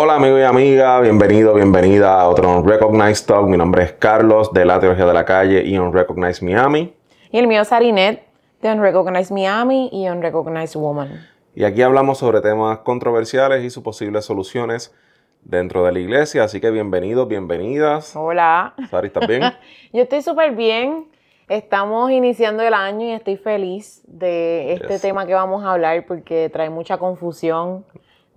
Hola 0.00 0.14
amigo 0.14 0.38
y 0.38 0.42
amiga, 0.42 1.00
bienvenido, 1.00 1.54
bienvenida 1.54 2.20
a 2.20 2.28
otro 2.28 2.60
Unrecognized 2.60 3.26
Talk. 3.26 3.48
Mi 3.48 3.56
nombre 3.56 3.82
es 3.82 3.92
Carlos 3.94 4.52
de 4.52 4.64
la 4.64 4.78
Teología 4.78 5.04
de 5.06 5.12
la 5.12 5.24
Calle 5.24 5.64
y 5.64 5.76
Unrecognized 5.76 6.40
Miami. 6.46 6.94
Y 7.32 7.38
el 7.40 7.48
mío 7.48 7.62
es 7.62 7.72
Arinet 7.72 8.22
de 8.62 8.70
Unrecognized 8.72 9.34
Miami 9.34 9.88
y 9.90 10.08
Unrecognized 10.08 10.78
Woman. 10.78 11.26
Y 11.52 11.64
aquí 11.64 11.82
hablamos 11.82 12.18
sobre 12.18 12.40
temas 12.40 12.78
controversiales 12.78 13.64
y 13.64 13.70
sus 13.70 13.82
posibles 13.82 14.24
soluciones 14.24 14.94
dentro 15.42 15.84
de 15.84 15.90
la 15.90 15.98
iglesia. 15.98 16.44
Así 16.44 16.60
que 16.60 16.70
bienvenidos, 16.70 17.26
bienvenidas. 17.26 18.14
Hola. 18.14 18.74
Sari, 18.90 19.08
¿estás 19.08 19.26
bien? 19.26 19.42
Yo 19.92 20.02
estoy 20.02 20.22
súper 20.22 20.54
bien. 20.54 21.08
Estamos 21.48 22.12
iniciando 22.12 22.62
el 22.62 22.74
año 22.74 23.04
y 23.04 23.10
estoy 23.14 23.36
feliz 23.36 24.02
de 24.06 24.74
este 24.74 24.92
Yes. 24.92 25.02
tema 25.02 25.26
que 25.26 25.34
vamos 25.34 25.64
a 25.64 25.72
hablar 25.72 26.06
porque 26.06 26.50
trae 26.52 26.70
mucha 26.70 26.98
confusión 26.98 27.84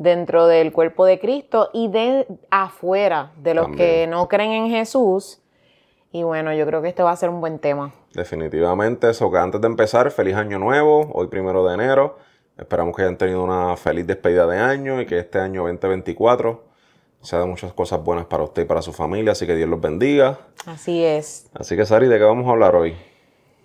dentro 0.02 0.48
del 0.48 0.72
cuerpo 0.72 1.06
de 1.06 1.20
Cristo 1.20 1.70
y 1.74 1.88
de 1.88 2.26
afuera 2.50 3.32
de 3.38 3.54
los 3.54 3.68
que 3.76 4.08
no 4.08 4.28
creen 4.28 4.52
en 4.52 4.70
Jesús. 4.70 5.40
Y 6.12 6.24
bueno, 6.24 6.54
yo 6.54 6.66
creo 6.66 6.82
que 6.82 6.90
este 6.90 7.04
va 7.04 7.12
a 7.12 7.16
ser 7.16 7.30
un 7.30 7.40
buen 7.40 7.60
tema. 7.60 7.94
Definitivamente, 8.14 9.10
eso 9.10 9.32
que 9.32 9.38
antes 9.38 9.62
de 9.62 9.68
empezar, 9.68 10.10
feliz 10.12 10.36
año 10.36 10.58
nuevo, 10.60 11.12
hoy 11.14 11.28
primero 11.28 11.66
de 11.66 11.76
enero. 11.76 12.18
Esperamos 12.58 12.96
que 12.96 13.04
hayan 13.04 13.18
tenido 13.18 13.44
una 13.44 13.78
feliz 13.78 14.06
despedida 14.06 14.46
de 14.48 14.58
año 14.58 15.00
y 15.00 15.06
que 15.06 15.20
este 15.20 15.40
año 15.40 15.62
2024 15.62 16.64
sea 17.22 17.40
de 17.40 17.46
muchas 17.46 17.72
cosas 17.74 18.04
buenas 18.04 18.26
para 18.26 18.44
usted 18.44 18.64
y 18.64 18.66
para 18.66 18.82
su 18.82 18.92
familia, 18.94 19.34
así 19.34 19.46
que 19.46 19.56
Dios 19.56 19.70
los 19.70 19.80
bendiga. 19.80 20.40
Así 20.66 21.04
es. 21.04 21.48
Así 21.54 21.78
que 21.78 21.86
Sari, 21.86 22.08
¿de 22.08 22.18
qué 22.18 22.24
vamos 22.24 22.48
a 22.48 22.52
hablar 22.52 22.76
hoy? 22.76 22.96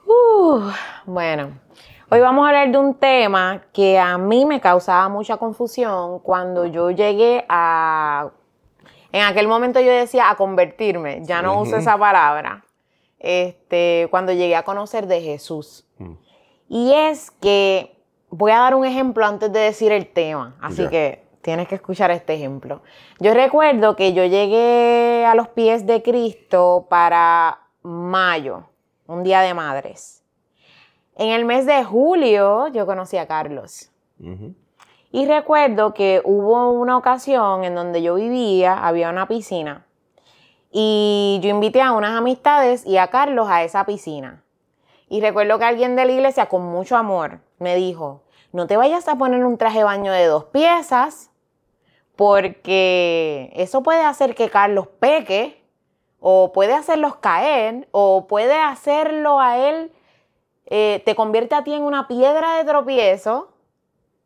Uh, 0.06 0.70
bueno, 1.06 1.58
hoy 2.10 2.20
vamos 2.20 2.44
a 2.44 2.48
hablar 2.48 2.70
de 2.70 2.78
un 2.78 2.94
tema 2.94 3.62
que 3.72 3.98
a 3.98 4.18
mí 4.18 4.44
me 4.46 4.60
causaba 4.60 5.08
mucha 5.08 5.36
confusión 5.36 6.20
cuando 6.20 6.66
yo 6.66 6.90
llegué 6.90 7.44
a... 7.48 8.30
En 9.12 9.22
aquel 9.22 9.48
momento 9.48 9.80
yo 9.80 9.90
decía 9.90 10.30
a 10.30 10.36
convertirme, 10.36 11.20
ya 11.24 11.40
no 11.40 11.60
uso 11.60 11.72
Ujú. 11.72 11.80
esa 11.80 11.96
palabra, 11.96 12.64
este, 13.18 14.08
cuando 14.10 14.32
llegué 14.32 14.56
a 14.56 14.64
conocer 14.64 15.06
de 15.06 15.22
Jesús. 15.22 15.86
Mm. 15.98 16.12
Y 16.68 16.92
es 16.92 17.30
que 17.30 17.96
voy 18.28 18.52
a 18.52 18.58
dar 18.58 18.74
un 18.74 18.84
ejemplo 18.84 19.24
antes 19.24 19.50
de 19.52 19.60
decir 19.60 19.92
el 19.92 20.06
tema, 20.12 20.56
así 20.60 20.82
Ya. 20.82 20.90
que 20.90 21.24
tienes 21.40 21.68
que 21.68 21.76
escuchar 21.76 22.10
este 22.10 22.34
ejemplo. 22.34 22.82
Yo 23.20 23.32
recuerdo 23.32 23.96
que 23.96 24.12
yo 24.12 24.24
llegué 24.24 25.24
a 25.26 25.34
los 25.34 25.48
pies 25.48 25.86
de 25.86 26.02
Cristo 26.02 26.86
para 26.90 27.60
mayo, 27.82 28.64
un 29.06 29.22
día 29.22 29.40
de 29.40 29.54
madres. 29.54 30.24
En 31.16 31.30
el 31.30 31.44
mes 31.46 31.64
de 31.64 31.82
julio 31.82 32.68
yo 32.68 32.84
conocí 32.84 33.16
a 33.16 33.26
Carlos. 33.26 33.90
Y 35.10 35.26
recuerdo 35.26 35.94
que 35.94 36.20
hubo 36.24 36.70
una 36.72 36.96
ocasión 36.96 37.64
en 37.64 37.74
donde 37.74 38.02
yo 38.02 38.14
vivía, 38.14 38.86
había 38.86 39.08
una 39.08 39.26
piscina. 39.26 39.86
Y 40.70 41.40
yo 41.42 41.48
invité 41.48 41.80
a 41.80 41.92
unas 41.92 42.18
amistades 42.18 42.84
y 42.84 42.98
a 42.98 43.08
Carlos 43.08 43.48
a 43.48 43.62
esa 43.62 43.86
piscina. 43.86 44.42
Y 45.08 45.22
recuerdo 45.22 45.58
que 45.58 45.64
alguien 45.64 45.96
de 45.96 46.04
la 46.04 46.12
iglesia 46.12 46.46
con 46.46 46.62
mucho 46.62 46.96
amor 46.96 47.40
me 47.58 47.76
dijo, 47.76 48.22
no 48.52 48.66
te 48.66 48.76
vayas 48.76 49.08
a 49.08 49.16
poner 49.16 49.44
un 49.44 49.56
traje 49.56 49.78
de 49.78 49.84
baño 49.84 50.12
de 50.12 50.26
dos 50.26 50.44
piezas, 50.44 51.30
porque 52.14 53.52
eso 53.54 53.82
puede 53.82 54.02
hacer 54.02 54.34
que 54.34 54.50
Carlos 54.50 54.86
peque, 54.98 55.62
o 56.20 56.52
puede 56.52 56.74
hacerlos 56.74 57.16
caer, 57.16 57.88
o 57.92 58.26
puede 58.26 58.58
hacerlo 58.60 59.40
a 59.40 59.58
él, 59.58 59.92
eh, 60.66 61.02
te 61.04 61.14
convierte 61.14 61.54
a 61.54 61.64
ti 61.64 61.72
en 61.72 61.82
una 61.82 62.08
piedra 62.08 62.56
de 62.56 62.64
tropiezo, 62.64 63.52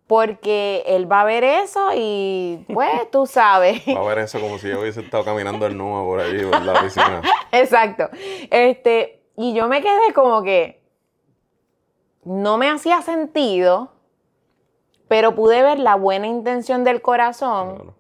porque 0.06 0.83
él 0.86 1.10
va 1.10 1.20
a 1.20 1.24
ver 1.24 1.44
eso 1.44 1.91
y 1.94 2.64
pues 2.72 2.91
tú 3.12 3.27
sabes. 3.27 3.83
Va 3.88 4.00
a 4.00 4.05
ver 4.08 4.19
eso 4.19 4.41
como 4.41 4.58
si 4.58 4.68
yo 4.68 4.80
hubiese 4.80 5.00
estado 5.00 5.24
caminando 5.24 5.66
el 5.66 5.77
nudo 5.77 6.05
por 6.05 6.20
allí, 6.20 6.42
por 6.44 6.62
la 6.62 6.80
piscina. 6.83 7.22
Exacto. 7.52 8.08
Este, 8.50 9.22
y 9.36 9.55
yo 9.55 9.68
me 9.68 9.80
quedé 9.83 10.12
como 10.14 10.42
que 10.42 10.83
no 12.24 12.58
me 12.58 12.68
hacía 12.68 13.02
sentido, 13.02 13.92
pero 15.08 15.34
pude 15.34 15.62
ver 15.62 15.79
la 15.79 15.95
buena 15.95 16.27
intención 16.27 16.84
del 16.84 17.00
corazón 17.02 17.77
Claro. 17.77 17.95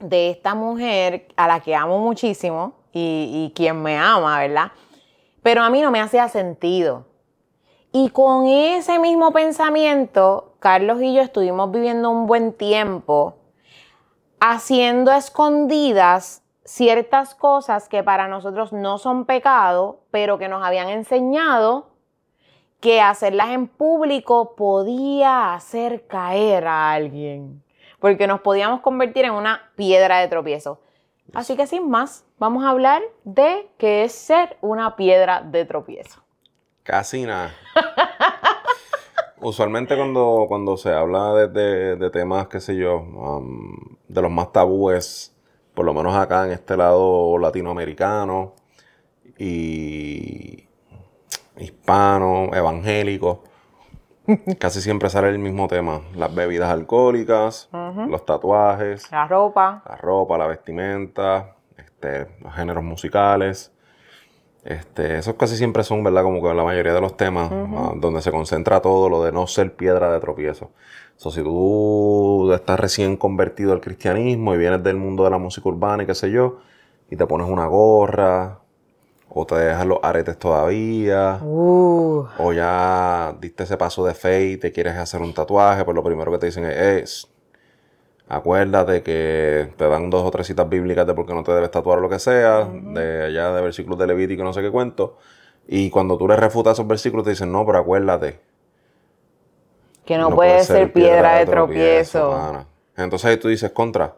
de 0.00 0.30
esta 0.30 0.54
mujer 0.54 1.28
a 1.36 1.48
la 1.48 1.60
que 1.60 1.74
amo 1.74 1.98
muchísimo 1.98 2.74
y, 2.92 3.46
y 3.50 3.52
quien 3.54 3.82
me 3.82 3.96
ama, 3.98 4.38
¿verdad? 4.38 4.72
Pero 5.42 5.62
a 5.62 5.70
mí 5.70 5.80
no 5.80 5.90
me 5.90 6.00
hacía 6.00 6.28
sentido. 6.28 7.06
Y 7.96 8.08
con 8.08 8.48
ese 8.48 8.98
mismo 8.98 9.30
pensamiento, 9.30 10.56
Carlos 10.58 11.00
y 11.00 11.14
yo 11.14 11.22
estuvimos 11.22 11.70
viviendo 11.70 12.10
un 12.10 12.26
buen 12.26 12.52
tiempo 12.52 13.36
haciendo 14.40 15.12
escondidas 15.12 16.42
ciertas 16.64 17.36
cosas 17.36 17.88
que 17.88 18.02
para 18.02 18.26
nosotros 18.26 18.72
no 18.72 18.98
son 18.98 19.26
pecado, 19.26 20.00
pero 20.10 20.38
que 20.38 20.48
nos 20.48 20.64
habían 20.64 20.88
enseñado 20.88 21.90
que 22.80 23.00
hacerlas 23.00 23.50
en 23.50 23.68
público 23.68 24.56
podía 24.56 25.54
hacer 25.54 26.08
caer 26.08 26.66
a 26.66 26.90
alguien, 26.90 27.62
porque 28.00 28.26
nos 28.26 28.40
podíamos 28.40 28.80
convertir 28.80 29.24
en 29.24 29.34
una 29.34 29.70
piedra 29.76 30.18
de 30.18 30.26
tropiezo. 30.26 30.80
Así 31.32 31.54
que 31.54 31.68
sin 31.68 31.88
más, 31.88 32.24
vamos 32.40 32.64
a 32.64 32.70
hablar 32.70 33.02
de 33.22 33.70
qué 33.78 34.02
es 34.02 34.12
ser 34.12 34.56
una 34.62 34.96
piedra 34.96 35.42
de 35.42 35.64
tropiezo. 35.64 36.23
Casi 36.84 37.24
nada. 37.24 37.50
Usualmente 39.40 39.96
cuando, 39.96 40.44
cuando 40.48 40.76
se 40.76 40.92
habla 40.92 41.34
de, 41.34 41.48
de- 41.48 41.96
de 41.96 42.10
temas, 42.10 42.46
qué 42.48 42.60
sé 42.60 42.76
yo, 42.76 42.98
um, 43.00 43.74
de 44.08 44.22
los 44.22 44.30
más 44.30 44.52
tabúes, 44.52 45.34
por 45.74 45.84
lo 45.84 45.92
menos 45.92 46.14
acá 46.14 46.46
en 46.46 46.52
este 46.52 46.76
lado 46.76 47.36
latinoamericano 47.38 48.54
y 49.38 50.66
hispano, 51.58 52.50
evangélico, 52.54 53.44
casi 54.58 54.80
siempre 54.80 55.10
sale 55.10 55.28
el 55.28 55.38
mismo 55.38 55.68
tema. 55.68 56.00
Las 56.14 56.34
bebidas 56.34 56.70
alcohólicas, 56.70 57.68
los 58.08 58.24
tatuajes, 58.24 59.10
La 59.10 59.26
ropa, 59.26 59.82
la 59.86 59.96
ropa, 59.96 60.38
la 60.38 60.46
vestimenta, 60.46 61.56
este, 61.76 62.28
los 62.40 62.54
géneros 62.54 62.82
musicales. 62.84 63.72
Este, 64.64 65.18
esos 65.18 65.34
casi 65.34 65.56
siempre 65.56 65.84
son, 65.84 66.02
¿verdad? 66.02 66.22
Como 66.22 66.42
que 66.42 66.54
la 66.54 66.64
mayoría 66.64 66.94
de 66.94 67.00
los 67.00 67.16
temas 67.16 67.50
ah, 67.52 67.92
donde 67.96 68.22
se 68.22 68.30
concentra 68.30 68.80
todo 68.80 69.10
lo 69.10 69.22
de 69.22 69.30
no 69.30 69.46
ser 69.46 69.74
piedra 69.76 70.10
de 70.10 70.20
tropiezo. 70.20 70.70
So, 71.16 71.30
si 71.30 71.42
tú 71.42 72.50
estás 72.54 72.80
recién 72.80 73.16
convertido 73.16 73.72
al 73.72 73.80
cristianismo 73.80 74.54
y 74.54 74.58
vienes 74.58 74.82
del 74.82 74.96
mundo 74.96 75.24
de 75.24 75.30
la 75.30 75.38
música 75.38 75.68
urbana 75.68 76.02
y 76.02 76.06
qué 76.06 76.14
sé 76.14 76.30
yo, 76.30 76.58
y 77.10 77.16
te 77.16 77.26
pones 77.26 77.48
una 77.48 77.66
gorra, 77.66 78.60
o 79.28 79.46
te 79.46 79.56
dejas 79.56 79.86
los 79.86 79.98
aretes 80.02 80.38
todavía, 80.38 81.40
uh, 81.42 82.24
o 82.38 82.52
ya 82.52 83.36
diste 83.40 83.64
ese 83.64 83.76
paso 83.76 84.04
de 84.06 84.14
fe 84.14 84.46
y 84.52 84.56
te 84.56 84.72
quieres 84.72 84.96
hacer 84.96 85.20
un 85.22 85.34
tatuaje, 85.34 85.84
pues 85.84 85.94
lo 85.94 86.02
primero 86.02 86.32
que 86.32 86.38
te 86.38 86.46
dicen 86.46 86.64
es, 86.66 86.76
"Es, 86.76 87.33
acuérdate 88.28 89.02
que 89.02 89.72
te 89.76 89.88
dan 89.88 90.10
dos 90.10 90.22
o 90.24 90.30
tres 90.30 90.46
citas 90.46 90.68
bíblicas 90.68 91.06
de 91.06 91.14
por 91.14 91.26
qué 91.26 91.34
no 91.34 91.42
te 91.42 91.52
debes 91.52 91.70
tatuar 91.70 91.98
o 91.98 92.00
lo 92.02 92.08
que 92.08 92.18
sea, 92.18 92.64
de 92.64 93.24
allá 93.24 93.52
de 93.52 93.62
versículos 93.62 93.98
de 93.98 94.06
Levítico 94.06 94.42
y 94.42 94.44
no 94.44 94.52
sé 94.52 94.62
qué 94.62 94.70
cuento. 94.70 95.18
Y 95.66 95.90
cuando 95.90 96.16
tú 96.18 96.28
les 96.28 96.38
refutas 96.38 96.74
esos 96.74 96.86
versículos 96.86 97.24
te 97.24 97.30
dicen, 97.30 97.50
no, 97.52 97.64
pero 97.66 97.78
acuérdate. 97.78 98.40
que 100.04 100.18
no, 100.18 100.30
puede 100.36 100.64
ser 100.64 100.92
piedra 100.92 101.34
de 101.36 101.46
tropiezo. 101.46 102.30
pana". 102.30 102.66
Entonces 102.96 103.30
ahí 103.30 103.36
tú 103.38 103.48
dices, 103.48 103.72
contra, 103.72 104.16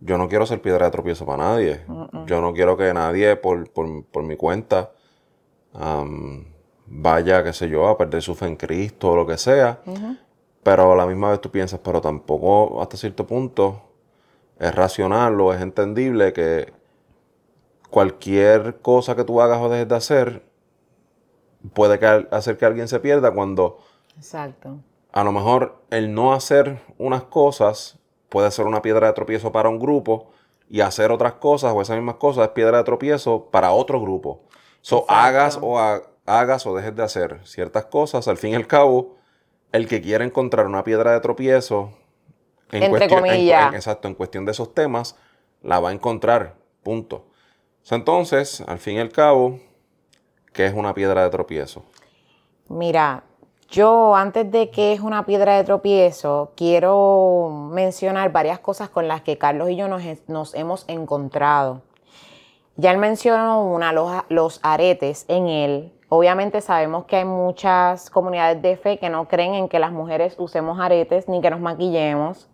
yo 0.00 0.18
no 0.18 0.28
quiero 0.28 0.44
ser 0.46 0.60
piedra 0.60 0.86
de 0.86 0.90
tropiezo 0.92 1.24
para 1.24 1.44
nadie. 1.44 1.80
Yo 2.26 2.40
no 2.40 2.52
quiero 2.52 2.76
que 2.76 2.92
nadie 2.92 3.36
por, 3.36 3.70
por- 3.70 4.04
por 4.06 4.22
mi 4.24 4.36
cuenta 4.36 4.90
vaya, 6.86 7.42
qué 7.42 7.52
sé 7.52 7.68
yo, 7.68 7.88
a 7.88 7.96
perder 7.96 8.22
su 8.22 8.34
fe 8.34 8.46
en 8.46 8.56
Cristo 8.56 9.12
o 9.12 9.16
lo 9.16 9.26
que 9.26 9.38
sea. 9.38 9.80
Pero 10.62 10.92
a 10.92 10.96
la 10.96 11.06
misma 11.06 11.30
vez 11.30 11.40
tú 11.40 11.50
piensas, 11.50 11.80
pero 11.82 12.00
tampoco 12.00 12.80
hasta 12.80 12.96
cierto 12.96 13.26
punto 13.26 13.82
es 14.58 14.74
racional 14.74 15.40
o 15.40 15.52
es 15.52 15.60
entendible 15.60 16.32
que 16.32 16.72
cualquier 17.90 18.80
cosa 18.80 19.14
que 19.16 19.24
tú 19.24 19.40
hagas 19.40 19.60
o 19.60 19.68
dejes 19.68 19.88
de 19.88 19.94
hacer 19.96 20.42
puede 21.74 21.98
que 21.98 22.06
hacer 22.30 22.56
que 22.58 22.64
alguien 22.64 22.88
se 22.88 23.00
pierda 23.00 23.32
cuando 23.32 23.78
Exacto. 24.16 24.78
a 25.12 25.24
lo 25.24 25.32
mejor 25.32 25.82
el 25.90 26.14
no 26.14 26.32
hacer 26.32 26.80
unas 26.98 27.24
cosas 27.24 27.98
puede 28.28 28.50
ser 28.50 28.66
una 28.66 28.82
piedra 28.82 29.08
de 29.08 29.12
tropiezo 29.12 29.52
para 29.52 29.68
un 29.68 29.78
grupo 29.78 30.30
y 30.68 30.80
hacer 30.80 31.10
otras 31.12 31.34
cosas 31.34 31.72
o 31.74 31.82
esas 31.82 31.96
mismas 31.96 32.16
cosas 32.16 32.44
es 32.46 32.50
piedra 32.52 32.78
de 32.78 32.84
tropiezo 32.84 33.50
para 33.50 33.72
otro 33.72 34.00
grupo. 34.00 34.40
So, 34.80 35.00
Exacto. 35.00 35.14
hagas 35.14 35.58
o 35.60 35.78
ha- 35.78 36.02
hagas 36.24 36.66
o 36.66 36.74
dejes 36.74 36.96
de 36.96 37.02
hacer 37.02 37.40
ciertas 37.44 37.84
cosas, 37.86 38.26
al 38.26 38.38
fin 38.38 38.52
y 38.52 38.54
al 38.54 38.66
cabo, 38.66 39.16
el 39.72 39.88
que 39.88 40.00
quiera 40.02 40.24
encontrar 40.24 40.66
una 40.66 40.84
piedra 40.84 41.12
de 41.12 41.20
tropiezo, 41.20 41.90
en 42.70 42.82
Entre 42.84 42.90
cuestión- 43.08 43.20
comillas. 43.20 43.68
en- 43.68 43.74
exacto, 43.74 44.08
en 44.08 44.14
cuestión 44.14 44.44
de 44.44 44.52
esos 44.52 44.72
temas, 44.74 45.16
la 45.62 45.80
va 45.80 45.90
a 45.90 45.92
encontrar, 45.92 46.54
punto. 46.82 47.26
Entonces, 47.90 48.62
al 48.66 48.78
fin 48.78 48.96
y 48.96 49.00
al 49.00 49.10
cabo, 49.10 49.58
¿qué 50.52 50.66
es 50.66 50.74
una 50.74 50.94
piedra 50.94 51.22
de 51.24 51.30
tropiezo? 51.30 51.82
Mira, 52.68 53.24
Yo, 53.68 54.14
antes 54.14 54.50
de 54.50 54.68
que 54.70 54.92
es 54.92 55.00
una 55.00 55.24
piedra 55.24 55.56
de 55.56 55.64
tropiezo, 55.64 56.52
quiero 56.56 57.70
mencionar 57.72 58.30
varias 58.30 58.58
cosas 58.58 58.90
con 58.90 59.08
las 59.08 59.22
que 59.22 59.38
Carlos 59.38 59.70
y 59.70 59.76
yo 59.76 59.88
nos, 59.88 60.54
hemos 60.54 60.84
encontrado. 60.90 61.80
Ya 62.76 62.90
él 62.90 62.98
mencionó 62.98 63.64
una, 63.64 63.94
los, 63.94 64.12
los 64.28 64.60
aretes 64.62 65.24
en 65.28 65.48
él. 65.48 65.92
Obviamente 66.14 66.60
sabemos 66.60 67.06
que 67.06 67.16
hay 67.16 67.24
muchas 67.24 68.10
comunidades 68.10 68.60
de 68.60 68.76
fe 68.76 68.98
que 68.98 69.08
no 69.08 69.28
creen 69.28 69.54
en 69.54 69.66
que 69.70 69.78
las 69.78 69.92
mujeres 69.92 70.34
usemos 70.36 70.78
aretes 70.78 71.26
ni 71.26 71.40
que 71.40 71.48
nos 71.48 71.58
maquillemos. 71.58 72.50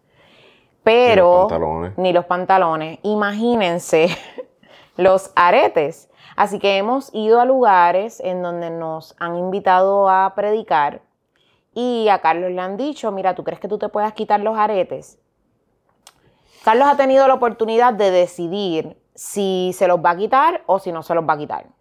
Pero... 0.84 1.18
Ni 1.18 1.32
los 1.32 1.48
pantalones. 1.48 1.98
Ni 1.98 2.12
los 2.12 2.24
pantalones. 2.26 2.98
Imagínense 3.02 4.16
los 4.96 5.32
aretes. 5.34 6.08
Así 6.36 6.60
que 6.60 6.76
hemos 6.76 7.12
ido 7.12 7.40
a 7.40 7.44
lugares 7.44 8.20
en 8.20 8.42
donde 8.42 8.70
nos 8.70 9.16
han 9.18 9.34
invitado 9.34 10.08
a 10.08 10.32
predicar 10.36 11.00
y 11.74 12.08
a 12.10 12.20
Carlos 12.20 12.52
le 12.52 12.60
han 12.60 12.76
dicho, 12.76 13.10
mira, 13.10 13.34
¿tú 13.34 13.42
crees 13.42 13.58
que 13.58 13.66
tú 13.66 13.76
te 13.76 13.88
puedas 13.88 14.12
quitar 14.12 14.38
los 14.38 14.56
aretes? 14.56 15.18
Carlos 16.62 16.86
ha 16.86 16.96
tenido 16.96 17.26
la 17.26 17.34
oportunidad 17.34 17.92
de 17.92 18.12
decidir 18.12 18.96
si 19.16 19.72
se 19.74 19.88
los 19.88 19.98
va 19.98 20.10
a 20.10 20.16
quitar 20.16 20.62
o 20.66 20.78
si 20.78 20.92
no 20.92 21.02
se 21.02 21.12
los 21.16 21.28
va 21.28 21.32
a 21.32 21.38
quitar. 21.38 21.77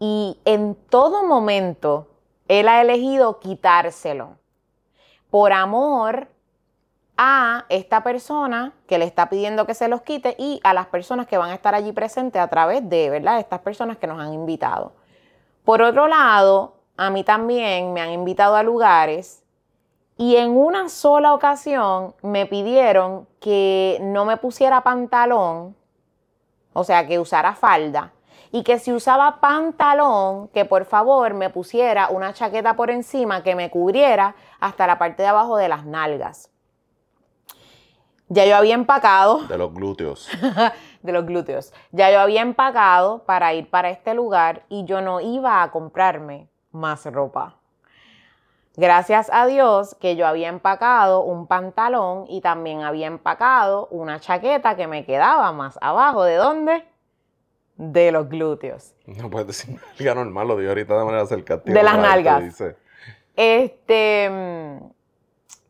Y 0.00 0.40
en 0.46 0.74
todo 0.74 1.24
momento, 1.24 2.08
él 2.48 2.68
ha 2.68 2.80
elegido 2.80 3.38
quitárselo 3.38 4.38
por 5.30 5.52
amor 5.52 6.28
a 7.16 7.66
esta 7.68 8.02
persona 8.02 8.72
que 8.86 8.96
le 8.96 9.04
está 9.04 9.28
pidiendo 9.28 9.66
que 9.66 9.74
se 9.74 9.88
los 9.88 10.00
quite 10.00 10.34
y 10.38 10.58
a 10.64 10.72
las 10.72 10.86
personas 10.86 11.26
que 11.26 11.36
van 11.36 11.50
a 11.50 11.54
estar 11.54 11.74
allí 11.74 11.92
presentes 11.92 12.40
a 12.40 12.48
través 12.48 12.88
de, 12.88 13.10
¿verdad? 13.10 13.38
Estas 13.38 13.60
personas 13.60 13.98
que 13.98 14.06
nos 14.06 14.18
han 14.18 14.32
invitado. 14.32 14.94
Por 15.64 15.82
otro 15.82 16.08
lado, 16.08 16.78
a 16.96 17.10
mí 17.10 17.22
también 17.22 17.92
me 17.92 18.00
han 18.00 18.10
invitado 18.10 18.56
a 18.56 18.62
lugares 18.62 19.44
y 20.16 20.36
en 20.36 20.50
una 20.50 20.88
sola 20.88 21.34
ocasión 21.34 22.14
me 22.22 22.46
pidieron 22.46 23.28
que 23.38 23.98
no 24.00 24.24
me 24.24 24.38
pusiera 24.38 24.80
pantalón, 24.80 25.76
o 26.72 26.84
sea, 26.84 27.06
que 27.06 27.18
usara 27.18 27.54
falda, 27.54 28.12
y 28.52 28.62
que 28.62 28.78
si 28.78 28.92
usaba 28.92 29.40
pantalón, 29.40 30.48
que 30.48 30.64
por 30.64 30.84
favor 30.84 31.34
me 31.34 31.50
pusiera 31.50 32.08
una 32.08 32.32
chaqueta 32.32 32.74
por 32.74 32.90
encima 32.90 33.42
que 33.42 33.54
me 33.54 33.70
cubriera 33.70 34.34
hasta 34.58 34.86
la 34.86 34.98
parte 34.98 35.22
de 35.22 35.28
abajo 35.28 35.56
de 35.56 35.68
las 35.68 35.86
nalgas. 35.86 36.50
Ya 38.28 38.44
yo 38.44 38.56
había 38.56 38.74
empacado. 38.74 39.40
De 39.48 39.58
los 39.58 39.74
glúteos. 39.74 40.28
de 41.02 41.12
los 41.12 41.26
glúteos. 41.26 41.72
Ya 41.90 42.12
yo 42.12 42.20
había 42.20 42.42
empacado 42.42 43.24
para 43.24 43.52
ir 43.54 43.68
para 43.68 43.90
este 43.90 44.14
lugar 44.14 44.62
y 44.68 44.84
yo 44.84 45.00
no 45.00 45.20
iba 45.20 45.62
a 45.62 45.70
comprarme 45.72 46.48
más 46.70 47.04
ropa. 47.06 47.56
Gracias 48.76 49.30
a 49.32 49.46
Dios 49.46 49.96
que 49.96 50.14
yo 50.14 50.28
había 50.28 50.48
empacado 50.48 51.22
un 51.22 51.48
pantalón 51.48 52.24
y 52.28 52.40
también 52.40 52.82
había 52.82 53.08
empacado 53.08 53.88
una 53.90 54.20
chaqueta 54.20 54.76
que 54.76 54.86
me 54.86 55.04
quedaba 55.04 55.50
más 55.52 55.76
abajo. 55.82 56.22
¿De 56.22 56.36
dónde? 56.36 56.89
De 57.82 58.12
los 58.12 58.28
glúteos. 58.28 58.92
No 59.06 59.30
puedes 59.30 59.46
decir 59.46 59.80
nalga 59.98 60.14
normal, 60.14 60.48
lo 60.48 60.56
digo 60.58 60.68
ahorita 60.68 60.98
de 60.98 61.04
manera 61.04 61.24
cercana. 61.24 61.62
De 61.64 61.82
las 61.82 61.98
nalgas. 61.98 62.62
Este. 63.34 64.30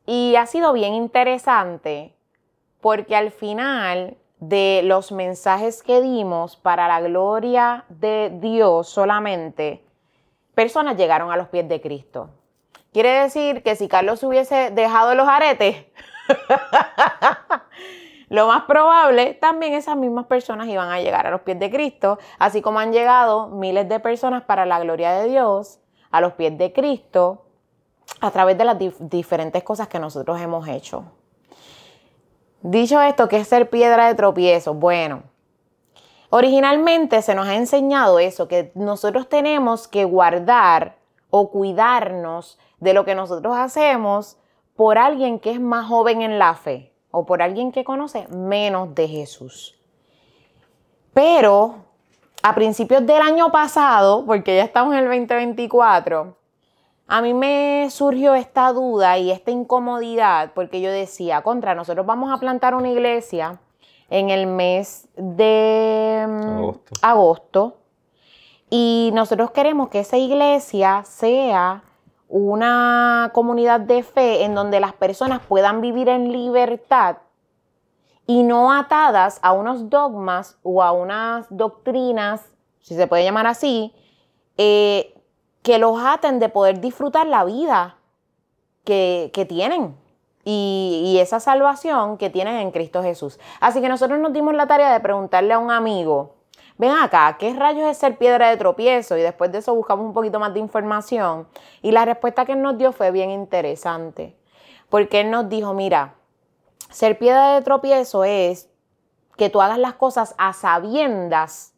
Y 0.07 0.35
ha 0.35 0.47
sido 0.47 0.73
bien 0.73 0.95
interesante 0.95 2.13
porque 2.81 3.15
al 3.15 3.31
final 3.31 4.17
de 4.41 4.81
los 4.83 5.13
mensajes 5.13 5.85
que 5.85 6.01
dimos 6.01 6.57
para 6.57 6.89
la 6.89 7.01
gloria 7.01 7.85
de 7.89 8.33
Dios 8.41 8.89
solamente, 8.89 9.85
personas 10.57 10.97
llegaron 10.97 11.31
a 11.31 11.37
los 11.37 11.47
pies 11.47 11.69
de 11.69 11.81
Cristo. 11.81 12.31
Quiere 12.93 13.11
decir 13.11 13.63
que 13.63 13.77
si 13.77 13.87
Carlos 13.87 14.25
hubiese 14.25 14.73
dejado 14.73 15.15
los 15.15 15.29
aretes, 15.29 15.85
lo 18.31 18.47
más 18.47 18.63
probable, 18.63 19.35
también 19.35 19.75
esas 19.75 19.97
mismas 19.97 20.27
personas 20.27 20.69
iban 20.69 20.89
a 20.89 21.01
llegar 21.01 21.27
a 21.27 21.33
los 21.33 21.41
pies 21.41 21.59
de 21.59 21.69
Cristo, 21.69 22.19
así 22.39 22.63
como 22.63 22.79
han 22.79 22.93
llegado 22.93 23.49
miles 23.49 23.89
de 23.89 23.99
personas 23.99 24.45
para 24.45 24.65
la 24.67 24.79
gloria 24.79 25.11
de 25.13 25.29
Dios 25.29 25.81
a 26.13 26.21
los 26.21 26.35
pies 26.35 26.57
de 26.57 26.73
Cristo 26.73 27.45
a 28.21 28.31
través 28.31 28.57
de 28.57 28.65
las 28.65 28.77
diferentes 29.01 29.65
cosas 29.65 29.89
que 29.89 29.99
nosotros 29.99 30.41
hemos 30.41 30.69
hecho. 30.69 31.05
Dicho 32.63 33.03
esto, 33.03 33.29
¿qué 33.29 33.39
es 33.39 33.49
ser 33.49 33.69
piedra 33.69 34.07
de 34.07 34.15
tropiezo? 34.15 34.75
Bueno, 34.75 35.25
Originalmente 36.33 37.23
se 37.23 37.35
nos 37.35 37.49
ha 37.49 37.57
enseñado 37.57 38.21
eso, 38.21 38.47
que 38.47 38.71
nosotros 38.77 39.29
tenemos 39.29 39.89
que 39.89 40.05
guardar 40.05 40.97
o 41.29 41.51
cuidarnos 41.51 42.57
de 42.79 42.95
lo 42.95 43.05
que 43.05 43.17
nosotros 43.17 43.57
hacemos 43.57 44.37
por 44.77 44.97
alguien 44.97 45.41
que 45.41 45.51
es 45.51 45.61
más 45.61 45.89
joven 45.89 46.23
en 46.23 46.39
la 46.39 46.55
fe 46.55 46.90
o 47.11 47.27
por 47.27 47.43
alguien 47.43 47.73
que 47.73 47.85
conoce 47.85 48.27
menos 48.29 48.95
de 48.95 49.09
Jesús. 49.09 49.77
Pero 51.13 51.77
a 52.43 52.55
principios 52.55 53.05
del 53.07 53.21
año 53.21 53.51
pasado, 53.51 54.25
porque 54.25 54.57
ya 54.57 54.65
estamos 54.65 54.95
en 54.95 55.01
el 55.01 55.07
2024, 55.07 56.37
a 57.07 57.23
mí 57.23 57.35
me 57.35 57.89
surgió 57.91 58.35
esta 58.35 58.73
duda 58.73 59.19
y 59.19 59.31
esta 59.31 59.51
incomodidad 59.51 60.53
porque 60.55 60.81
yo 60.81 60.91
decía, 60.91 61.43
contra, 61.43 61.75
nosotros 61.75 62.07
vamos 62.07 62.33
a 62.33 62.39
plantar 62.39 62.75
una 62.75 62.89
iglesia 62.89 63.59
en 64.11 64.31
el 64.31 64.47
mes 64.47 65.09
de 65.17 66.25
mm, 66.29 66.71
agosto. 67.03 67.77
Y 68.71 69.11
nosotros 69.15 69.51
queremos 69.51 69.89
que 69.89 70.01
esa 70.01 70.17
iglesia 70.17 71.03
sea 71.05 71.83
una 72.31 73.31
comunidad 73.35 73.81
de 73.81 74.03
fe 74.03 74.45
en 74.45 74.55
donde 74.55 74.81
las 74.81 74.95
personas 74.95 75.41
puedan 75.47 75.81
vivir 75.81 76.09
en 76.09 76.33
libertad 76.33 77.19
y 78.27 78.45
no 78.45 78.73
atadas 78.73 79.41
a 79.43 79.53
unos 79.53 79.91
dogmas 79.91 80.57
o 80.63 80.83
a 80.83 80.93
unas 80.93 81.47
doctrinas, 81.51 82.53
si 82.81 82.95
se 82.95 83.09
puede 83.09 83.25
llamar 83.25 83.49
así, 83.49 83.93
eh, 84.57 85.15
que 85.63 85.79
los 85.79 86.01
aten 86.01 86.39
de 86.39 86.49
poder 86.49 86.81
disfrutar 86.81 87.27
la 87.27 87.45
vida 87.45 87.97
que, 88.85 89.31
que 89.35 89.45
tienen 89.45 89.97
y, 90.45 91.19
esa 91.21 91.41
salvación 91.41 92.17
que 92.17 92.31
tienen 92.31 92.57
en 92.57 92.71
Cristo 92.71 93.03
Jesús. 93.03 93.39
Así 93.61 93.81
que 93.81 93.89
nosotros 93.89 94.19
nos 94.21 94.33
dimos 94.33 94.55
la 94.55 94.67
tarea 94.67 94.93
de 94.93 95.01
preguntarle 95.01 95.55
a 95.55 95.59
un 95.59 95.71
amigo, 95.71 96.37
ven 96.81 96.93
acá, 96.93 97.37
¿qué 97.39 97.53
rayos 97.53 97.85
es 97.91 97.99
ser 97.99 98.17
piedra 98.17 98.49
de 98.49 98.57
tropiezo? 98.57 99.15
Y 99.19 99.21
después 99.21 99.53
de 99.53 99.59
eso 99.59 99.75
buscamos 99.75 100.07
un 100.07 100.15
poquito 100.15 100.41
más 100.41 100.55
de 100.55 100.61
información. 100.61 101.47
Y 101.83 101.91
la 101.91 102.07
respuesta 102.07 102.47
que 102.47 102.53
él 102.53 102.63
nos 102.63 102.79
dio 102.79 102.93
fue 102.93 103.11
bien 103.11 103.31
interesante, 103.31 104.35
porque 104.89 105.21
él 105.21 105.31
nos 105.31 105.51
dijo, 105.51 105.75
mira, 105.75 106.15
ser 106.89 107.19
piedra 107.19 107.53
de 107.53 107.61
tropiezo 107.61 108.25
es 108.25 108.71
que 109.37 109.51
tú 109.51 109.61
hagas 109.61 109.79
las 109.79 109.93
cosas 109.93 110.35
a 110.39 110.55
sabiendas 110.55 111.75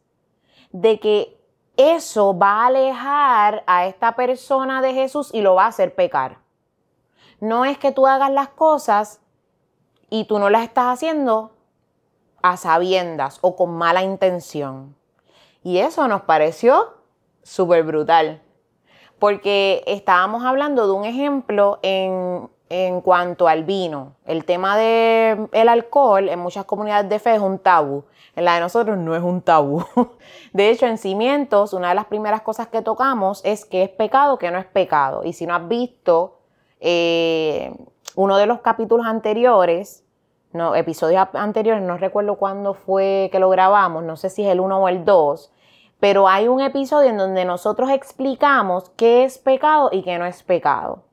de 0.71 1.00
que 1.00 1.37
eso 1.77 2.38
va 2.38 2.62
a 2.62 2.67
alejar 2.67 3.65
a 3.67 3.87
esta 3.87 4.15
persona 4.15 4.83
de 4.83 4.95
Jesús 4.95 5.31
y 5.35 5.41
lo 5.41 5.57
va 5.57 5.65
a 5.65 5.69
hacer 5.69 5.97
pecar. 5.97 6.38
No 7.41 7.65
es 7.65 7.77
que 7.77 7.91
tú 7.91 8.07
hagas 8.07 8.31
las 8.31 8.50
cosas 8.50 9.21
y 10.11 10.27
tú 10.27 10.38
no 10.38 10.49
las 10.49 10.62
estás 10.62 10.95
haciendo 10.95 11.50
a 12.43 12.57
sabiendas 12.57 13.39
o 13.41 13.57
con 13.57 13.71
mala 13.75 14.03
intención. 14.03 14.97
Y 15.63 15.79
eso 15.79 16.09
nos 16.09 16.23
pareció 16.23 16.95
súper 17.43 17.85
brutal, 17.85 18.43
porque 19.19 19.85
estábamos 19.87 20.45
hablando 20.45 20.87
de 20.87 20.93
un 20.93 21.05
ejemplo 21.05 21.79
en, 21.83 22.51
cuanto 23.03 23.49
al 23.49 23.65
vino. 23.65 24.15
El 24.25 24.45
tema 24.45 24.79
del 24.79 25.49
el 25.53 25.69
alcohol 25.69 26.31
en 26.31 26.39
muchas 26.39 26.65
comunidades 26.65 27.09
de 27.11 27.19
fe 27.19 27.35
es 27.35 27.41
un 27.41 27.59
tabú. 27.59 28.05
En 28.35 28.47
la 28.47 28.55
de 28.55 28.61
nosotros 28.61 28.97
no 28.97 29.15
es 29.15 29.23
un 29.23 29.43
tabú. 29.43 29.85
De 30.55 30.71
hecho, 30.71 30.87
en 30.87 30.97
cimientos, 30.97 31.75
una 31.75 31.91
de 31.91 31.95
las 31.95 32.07
primeras 32.07 32.41
cosas 32.41 32.69
que 32.69 32.81
tocamos 32.81 33.43
es 33.45 33.67
que 33.67 33.83
es 33.83 33.91
pecado, 33.91 34.39
que 34.39 34.51
no 34.51 34.59
es 34.59 34.65
pecado. 34.65 35.23
Y 35.23 35.35
si 35.35 35.45
no 35.45 35.55
has 35.55 35.69
visto 35.69 36.39
eh, 36.81 37.77
uno 38.17 38.39
de 38.39 38.47
los 38.47 38.61
capítulos 38.61 39.07
anteriores, 39.07 40.02
no, 40.53 40.75
episodios 40.75 41.29
anteriores, 41.35 41.83
no 41.83 41.97
recuerdo 41.97 42.37
cuándo 42.37 42.75
fue 42.75 43.29
que 43.33 43.39
lo 43.39 43.49
grabamos, 43.49 44.05
no 44.05 44.17
sé 44.17 44.31
si 44.31 44.45
es 44.45 44.51
el 44.51 44.61
1 44.61 44.79
o 44.79 44.89
el 44.89 45.05
2, 45.05 45.53
pero 46.01 46.29
hay 46.29 46.49
un 46.49 46.61
episodio 46.61 47.11
en 47.11 47.17
donde 47.17 47.45
nosotros 47.45 47.91
explicamos 47.91 48.91
qué 48.97 49.25
es 49.25 49.39
pecado 49.39 49.89
y 49.93 50.03
qué 50.03 50.19
no 50.19 50.27
es 50.27 50.43
pecado. 50.43 51.05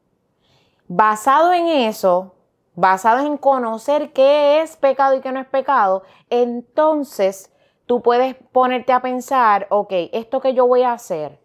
Basado 0.88 1.54
en 1.54 1.68
eso, 1.68 2.34
basado 2.76 3.26
en 3.26 3.38
conocer 3.38 4.12
qué 4.14 4.62
es 4.62 4.78
pecado 4.78 5.16
y 5.16 5.22
qué 5.22 5.32
no 5.32 5.40
es 5.40 5.48
pecado, 5.48 6.04
entonces 6.30 7.54
tú 7.86 8.02
puedes 8.02 8.36
ponerte 8.52 8.92
a 8.94 9.02
pensar, 9.02 9.68
ok, 9.70 9.94
esto 10.12 10.42
que 10.42 10.54
yo 10.54 10.68
voy 10.68 10.84
a 10.84 10.94
hacer 10.94 11.40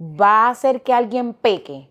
va 0.00 0.46
a 0.46 0.50
hacer 0.50 0.82
que 0.82 0.92
alguien 0.92 1.34
peque 1.34 1.88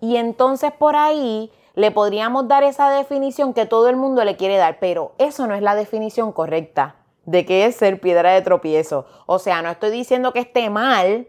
y 0.00 0.16
entonces 0.16 0.72
por 0.72 0.96
ahí 0.96 1.52
le 1.74 1.90
podríamos 1.90 2.48
dar 2.48 2.62
esa 2.62 2.90
definición 2.90 3.54
que 3.54 3.66
todo 3.66 3.88
el 3.88 3.96
mundo 3.96 4.24
le 4.24 4.36
quiere 4.36 4.56
dar, 4.56 4.78
pero 4.78 5.12
eso 5.18 5.46
no 5.46 5.54
es 5.54 5.62
la 5.62 5.74
definición 5.74 6.32
correcta 6.32 6.96
de 7.24 7.46
qué 7.46 7.66
es 7.66 7.76
ser 7.76 8.00
piedra 8.00 8.32
de 8.32 8.42
tropiezo. 8.42 9.06
O 9.26 9.38
sea, 9.38 9.62
no 9.62 9.70
estoy 9.70 9.90
diciendo 9.90 10.32
que 10.32 10.40
esté 10.40 10.70
mal, 10.70 11.28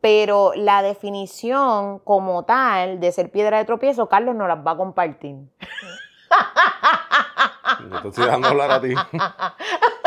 pero 0.00 0.52
la 0.54 0.82
definición 0.82 1.98
como 2.00 2.44
tal 2.44 3.00
de 3.00 3.12
ser 3.12 3.30
piedra 3.30 3.58
de 3.58 3.64
tropiezo, 3.64 4.08
Carlos 4.08 4.34
nos 4.34 4.48
las 4.48 4.58
va 4.58 4.72
a 4.72 4.76
compartir. 4.76 5.36
Yo 7.90 8.02
te 8.02 8.08
estoy 8.08 8.26
dando 8.26 8.48
a 8.48 8.50
hablar 8.50 8.70
a 8.70 8.80
ti. 8.80 8.94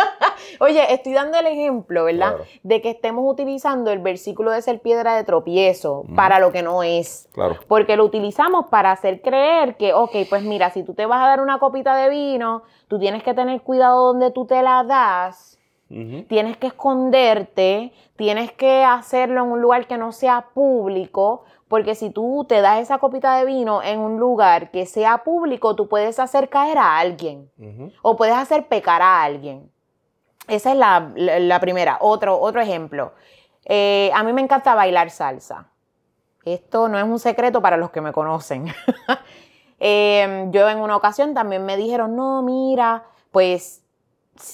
Oye, 0.59 0.93
estoy 0.93 1.13
dando 1.13 1.38
el 1.38 1.45
ejemplo, 1.45 2.05
¿verdad? 2.05 2.35
De 2.63 2.81
que 2.81 2.91
estemos 2.91 3.24
utilizando 3.27 3.91
el 3.91 4.00
versículo 4.00 4.51
de 4.51 4.62
ser 4.62 4.79
piedra 4.81 5.15
de 5.15 5.24
tropiezo 5.24 6.03
para 6.15 6.39
lo 6.39 6.51
que 6.51 6.62
no 6.62 6.83
es. 6.83 7.29
Claro. 7.33 7.57
Porque 7.67 7.95
lo 7.95 8.05
utilizamos 8.05 8.67
para 8.67 8.91
hacer 8.91 9.21
creer 9.21 9.75
que, 9.77 9.93
ok, 9.93 10.15
pues 10.29 10.43
mira, 10.43 10.69
si 10.69 10.83
tú 10.83 10.93
te 10.93 11.05
vas 11.05 11.24
a 11.24 11.27
dar 11.27 11.41
una 11.41 11.59
copita 11.59 11.95
de 11.95 12.09
vino, 12.09 12.63
tú 12.88 13.00
tienes 13.00 13.24
que 13.24 13.33
tener 13.33 13.62
cuidado 13.62 14.07
donde 14.07 14.31
tú 14.31 14.45
te 14.45 14.62
la 14.62 14.83
das. 14.83 15.59
Tienes 16.27 16.57
que 16.57 16.67
esconderte, 16.67 17.93
tienes 18.15 18.51
que 18.51 18.83
hacerlo 18.83 19.43
en 19.43 19.51
un 19.51 19.62
lugar 19.62 19.85
que 19.88 19.97
no 19.97 20.12
sea 20.12 20.47
público, 20.53 21.43
porque 21.67 21.93
si 21.93 22.09
tú 22.09 22.45
te 22.50 22.62
das 22.62 22.79
esa 22.79 22.97
copita 22.97 23.38
de 23.38 23.45
vino 23.45 23.83
en 23.83 24.00
un 24.00 24.19
lugar 24.19 24.71
que 24.71 24.88
sea 24.88 25.19
público, 25.19 25.75
tú 25.75 25.88
puedes 25.88 26.19
hacer 26.19 26.50
caer 26.50 26.79
a 26.79 26.97
alguien 26.97 27.51
o 28.01 28.17
puedes 28.17 28.35
hacer 28.35 28.67
pecar 28.67 29.01
a 29.01 29.24
alguien. 29.24 29.71
Esa 30.48 30.72
es 30.72 30.78
la, 30.78 31.60
primera. 31.60 31.98
Otro, 32.02 32.40
otro 32.40 32.62
ejemplo. 32.62 33.14
Eh, 33.66 34.12
a 34.14 34.24
mí 34.24 34.34
me 34.34 34.42
encanta 34.42 34.75
bailar 34.75 35.10
salsa. 35.10 35.68
Esto 36.44 36.88
no 36.88 37.00
es 37.00 37.06
un 37.06 37.20
secreto 37.20 37.62
para 37.62 37.78
los 37.78 37.92
que 37.92 38.02
me 38.02 38.14
conocen. 38.14 38.68
Em, 39.78 40.52
yo 40.52 40.70
en 40.70 40.80
una 40.80 40.96
ocasión 40.96 41.34
también 41.34 41.66
me 41.66 41.75
dijeron, 41.75 42.16
no, 42.16 42.42
mira, 42.42 43.04
pues 43.32 43.84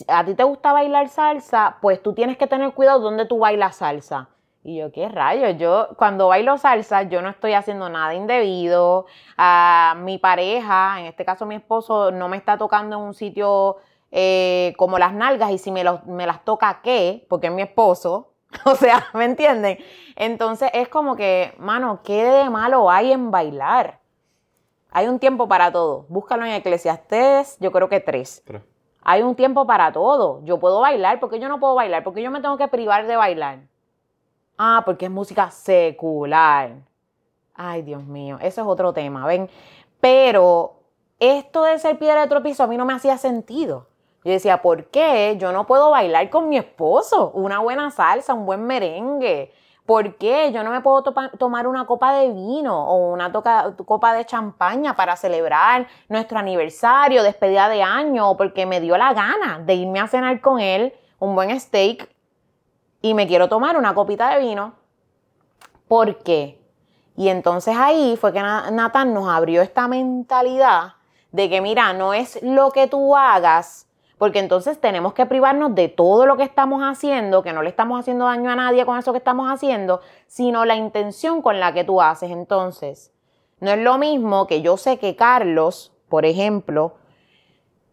a 0.08 0.26
ti 0.26 0.34
te 0.34 0.44
gusta 0.44 0.74
bailar 0.74 1.10
salsa, 1.10 1.78
pues 1.80 2.02
tú 2.02 2.14
tienes 2.14 2.38
que 2.38 2.48
tener 2.48 2.74
cuidado 2.74 3.02
donde 3.02 3.26
tú 3.26 3.38
bailas 3.38 3.76
salsa. 3.76 4.30
Y 4.64 4.78
yo, 4.78 4.92
¿qué 4.92 5.10
rayos? 5.10 5.58
Yo 5.58 5.90
cuando 5.98 6.28
bailo 6.28 6.58
salsa, 6.58 7.04
yo 7.04 7.22
no 7.22 7.30
estoy 7.30 7.54
haciendo 7.54 7.90
nada 7.90 8.14
indebido. 8.14 9.08
A 9.38 9.96
mi 9.98 10.20
pareja, 10.20 11.00
en 11.00 11.08
este 11.08 11.26
caso 11.26 11.48
mi 11.48 11.56
esposo, 11.56 12.12
no 12.12 12.28
me 12.28 12.38
está 12.38 12.58
tocando 12.58 12.98
en 12.98 13.02
un 13.02 13.14
sitio 13.16 13.78
eh, 14.12 14.74
como 14.77 15.00
las 15.00 15.13
nalgas 15.13 15.51
y 15.51 15.58
si 15.58 15.72
me, 15.72 15.84
me 16.06 16.25
las 16.25 16.44
toca, 16.44 16.82
¿qué? 16.84 17.25
Porque 17.30 17.48
es 17.48 17.53
mi 17.53 17.62
esposo. 17.62 18.27
O 18.65 18.75
sea, 18.75 19.08
¿me 19.13 19.24
entienden? 19.25 19.77
Entonces 20.18 20.70
es 20.74 20.89
como 20.89 21.15
que, 21.15 21.53
mano, 21.58 22.01
¿qué 22.03 22.24
de 22.24 22.50
malo 22.50 22.89
hay 22.89 23.13
en 23.13 23.32
bailar? 23.32 24.00
Hay 24.91 25.08
un 25.08 25.20
tiempo 25.20 25.48
para 25.48 25.72
todo. 25.72 26.06
Búscalo 26.10 26.44
en 26.44 26.51
Eclesiastés, 26.51 27.58
yo 27.62 27.72
creo 27.72 27.88
que 27.88 28.01
tres. 28.01 28.44
Hay 29.03 29.22
un 29.22 29.36
tiempo 29.36 29.65
para 29.65 29.91
todo. 29.94 30.41
Yo 30.44 30.60
puedo 30.60 30.82
bailar, 30.82 31.20
porque 31.22 31.39
yo 31.39 31.48
no 31.48 31.60
puedo 31.60 31.75
bailar? 31.75 32.03
Porque 32.03 32.22
yo 32.22 32.30
me 32.30 32.41
tengo 32.41 32.58
que 32.58 32.68
privar 32.68 33.08
de 33.08 33.15
bailar. 33.15 33.60
Ah, 34.58 34.84
porque 34.86 35.06
es 35.06 35.12
música 35.12 35.50
secular. 35.50 36.75
Ay, 37.56 37.82
Dios 37.84 38.03
mío, 38.03 38.38
eso 38.41 38.62
es 38.62 38.68
otro 38.68 38.94
tema, 38.94 39.25
¿ven? 39.25 39.50
Pero 40.00 40.82
esto 41.20 41.63
de 41.63 41.80
ser 41.80 41.98
piedra 41.98 42.22
de 42.22 42.27
tropiezo 42.27 42.63
a 42.63 42.68
mí 42.68 42.77
no 42.77 42.86
me 42.86 42.94
hacía 42.94 43.18
sentido. 43.18 43.88
Yo 44.24 44.32
decía, 44.32 44.62
¿por 44.62 44.86
qué 44.86 45.36
yo 45.40 45.51
no 45.51 45.66
puedo 45.66 45.90
bailar 45.90 46.30
con 46.30 46.48
mi 46.48 46.58
esposo? 46.58 47.32
Una 47.32 47.60
buena 47.60 47.90
salsa, 47.90 48.34
un 48.34 48.46
buen 48.46 48.63
merengue. 48.63 49.51
¿Por 49.86 50.16
qué 50.18 50.51
yo 50.54 50.63
no 50.63 50.70
me 50.70 50.82
puedo 50.82 51.01
tomar 51.01 51.68
una 51.68 51.86
copa 51.86 52.13
de 52.13 52.30
vino 52.30 52.86
o 52.88 53.12
una 53.12 53.32
copa 53.32 54.13
de 54.13 54.25
champaña 54.25 54.96
para 54.96 55.16
celebrar 55.16 55.88
nuestro 56.08 56.38
aniversario, 56.38 57.24
despedida 57.24 57.68
de 57.68 57.82
año, 57.82 58.30
o 58.30 58.38
porque 58.38 58.68
me 58.68 58.80
dio 58.80 58.96
la 58.96 59.13
gana 59.13 59.60
de 59.60 59.74
irme 59.74 60.00
a 60.00 60.08
cenar 60.08 60.40
con 60.40 60.60
él 60.60 60.94
un 61.18 61.34
buen 61.34 61.60
steak 61.60 62.08
y 63.01 63.16
me 63.16 63.28
quiero 63.28 63.50
tomar 63.50 63.75
una 63.75 63.96
copita 63.96 64.30
de 64.30 64.40
vino? 64.40 64.74
¿Por 65.88 66.20
qué? 66.20 66.62
Y 67.18 67.30
entonces 67.30 67.75
ahí 67.75 68.16
fue 68.18 68.32
que 68.32 68.42
Nathan 68.42 69.13
nos 69.13 69.28
abrió 69.28 69.62
esta 69.62 69.88
mentalidad 69.88 70.94
de 71.32 71.50
que, 71.50 71.60
mira, 71.60 71.92
no 71.92 72.13
es 72.13 72.42
lo 72.44 72.72
que 72.72 72.88
tú 72.88 73.16
hagas, 73.18 73.88
porque 74.22 74.38
entonces 74.38 74.80
tenemos 74.80 75.13
que 75.13 75.25
privarnos 75.25 75.74
de 75.74 75.88
todo 75.88 76.28
lo 76.28 76.38
que 76.38 76.44
estamos 76.44 76.84
haciendo, 76.84 77.42
que 77.42 77.54
no 77.54 77.63
le 77.63 77.70
estamos 77.70 78.00
haciendo 78.00 78.25
daño 78.25 78.51
a 78.51 78.56
nadie 78.56 78.86
con 78.86 79.00
eso 79.00 79.13
que 79.13 79.18
estamos 79.18 79.51
haciendo, 79.51 80.00
sino 80.28 80.63
la 80.63 80.75
intención 80.75 81.42
con 81.42 81.60
la 81.60 81.74
que 81.74 81.84
tú 81.84 82.04
haces. 82.04 82.30
Entonces, 82.30 83.12
no 83.62 83.72
es 83.72 83.80
lo 83.80 83.98
mismo 83.98 84.46
que 84.46 84.62
yo 84.62 84.78
sé 84.78 85.00
que 85.00 85.16
Carlos, 85.16 85.92
por 86.08 86.25
ejemplo, 86.25 86.98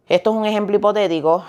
esto 0.07 0.29
es 0.29 0.35
un 0.35 0.45
ejemplo 0.45 0.75
hipotético, 0.75 1.45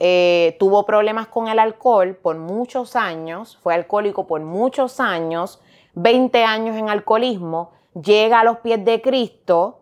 eh, 0.00 0.54
tuvo 0.58 0.84
problemas 0.84 1.28
con 1.28 1.48
el 1.48 1.58
alcohol 1.58 2.14
por 2.14 2.36
muchos 2.36 2.94
años, 2.94 3.56
fue 3.56 3.72
alcohólico 3.72 4.26
por 4.26 4.42
muchos 4.42 5.00
años, 5.00 5.62
20 5.94 6.44
años 6.44 6.76
en 6.76 6.90
alcoholismo, 6.90 7.70
llega 7.94 8.40
a 8.40 8.44
los 8.44 8.58
pies 8.58 8.84
de 8.84 9.00
Cristo, 9.00 9.80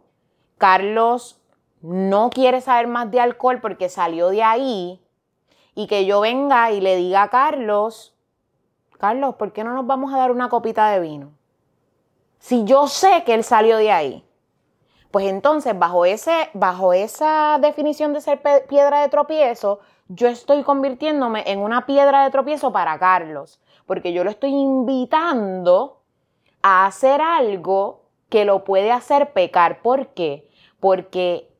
Carlos 0.58 1.35
no 1.86 2.30
quiere 2.30 2.60
saber 2.60 2.88
más 2.88 3.10
de 3.10 3.20
alcohol 3.20 3.60
porque 3.60 3.88
salió 3.88 4.30
de 4.30 4.42
ahí 4.42 5.00
y 5.74 5.86
que 5.86 6.04
yo 6.04 6.20
venga 6.20 6.72
y 6.72 6.80
le 6.80 6.96
diga 6.96 7.22
a 7.22 7.30
Carlos, 7.30 8.16
Carlos, 8.98 9.36
¿por 9.36 9.52
qué 9.52 9.62
no 9.62 9.72
nos 9.72 9.86
vamos 9.86 10.12
a 10.12 10.18
dar 10.18 10.32
una 10.32 10.48
copita 10.48 10.90
de 10.90 11.00
vino? 11.00 11.32
Si 12.38 12.64
yo 12.64 12.88
sé 12.88 13.22
que 13.24 13.34
él 13.34 13.44
salió 13.44 13.76
de 13.76 13.92
ahí. 13.92 14.24
Pues 15.10 15.26
entonces, 15.26 15.78
bajo, 15.78 16.04
ese, 16.04 16.50
bajo 16.54 16.92
esa 16.92 17.58
definición 17.60 18.12
de 18.12 18.20
ser 18.20 18.42
piedra 18.68 19.00
de 19.00 19.08
tropiezo, 19.08 19.80
yo 20.08 20.28
estoy 20.28 20.62
convirtiéndome 20.62 21.44
en 21.46 21.60
una 21.60 21.86
piedra 21.86 22.24
de 22.24 22.30
tropiezo 22.30 22.72
para 22.72 22.98
Carlos, 22.98 23.60
porque 23.86 24.12
yo 24.12 24.24
lo 24.24 24.30
estoy 24.30 24.50
invitando 24.50 26.02
a 26.62 26.86
hacer 26.86 27.20
algo 27.22 28.02
que 28.28 28.44
lo 28.44 28.64
puede 28.64 28.92
hacer 28.92 29.32
pecar. 29.32 29.82
¿Por 29.82 30.08
qué? 30.08 30.50
Porque 30.80 31.55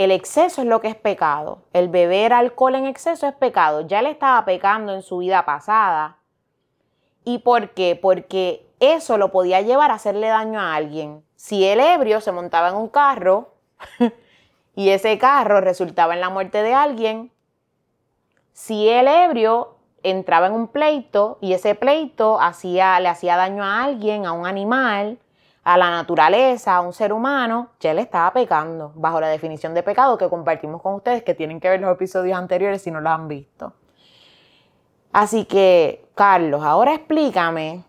el 0.00 0.12
exceso 0.12 0.62
es 0.62 0.66
lo 0.66 0.80
que 0.80 0.88
es 0.88 0.96
pecado. 0.96 1.58
El 1.74 1.90
beber 1.90 2.32
alcohol 2.32 2.74
en 2.74 2.86
exceso 2.86 3.26
es 3.26 3.34
pecado. 3.34 3.82
Ya 3.82 4.00
le 4.00 4.10
estaba 4.10 4.42
pecando 4.46 4.94
en 4.94 5.02
su 5.02 5.18
vida 5.18 5.44
pasada. 5.44 6.16
¿Y 7.22 7.40
por 7.40 7.74
qué? 7.74 7.98
Porque 8.00 8.66
eso 8.80 9.18
lo 9.18 9.30
podía 9.30 9.60
llevar 9.60 9.90
a 9.90 9.96
hacerle 9.96 10.28
daño 10.28 10.58
a 10.58 10.74
alguien. 10.74 11.22
Si 11.36 11.66
el 11.66 11.80
ebrio 11.80 12.22
se 12.22 12.32
montaba 12.32 12.70
en 12.70 12.76
un 12.76 12.88
carro 12.88 13.52
y 14.74 14.88
ese 14.88 15.18
carro 15.18 15.60
resultaba 15.60 16.14
en 16.14 16.22
la 16.22 16.30
muerte 16.30 16.62
de 16.62 16.72
alguien, 16.72 17.30
si 18.54 18.88
el 18.88 19.06
ebrio 19.06 19.76
entraba 20.02 20.46
en 20.46 20.54
un 20.54 20.68
pleito 20.68 21.36
y 21.42 21.52
ese 21.52 21.74
pleito 21.74 22.38
le 22.38 23.08
hacía 23.08 23.36
daño 23.36 23.62
a 23.64 23.84
alguien, 23.84 24.24
a 24.24 24.32
un 24.32 24.46
animal, 24.46 25.18
a 25.62 25.76
la 25.76 25.90
naturaleza, 25.90 26.76
a 26.76 26.80
un 26.80 26.92
ser 26.92 27.12
humano, 27.12 27.70
ya 27.80 27.92
le 27.92 28.02
estaba 28.02 28.32
pecando, 28.32 28.92
bajo 28.94 29.20
la 29.20 29.28
definición 29.28 29.74
de 29.74 29.82
pecado 29.82 30.16
que 30.16 30.28
compartimos 30.28 30.80
con 30.80 30.94
ustedes, 30.94 31.22
que 31.22 31.34
tienen 31.34 31.60
que 31.60 31.68
ver 31.68 31.80
los 31.80 31.92
episodios 31.92 32.38
anteriores 32.38 32.82
si 32.82 32.90
no 32.90 33.00
lo 33.00 33.10
han 33.10 33.28
visto. 33.28 33.74
Así 35.12 35.44
que, 35.44 36.06
Carlos, 36.14 36.62
ahora 36.62 36.94
explícame 36.94 37.84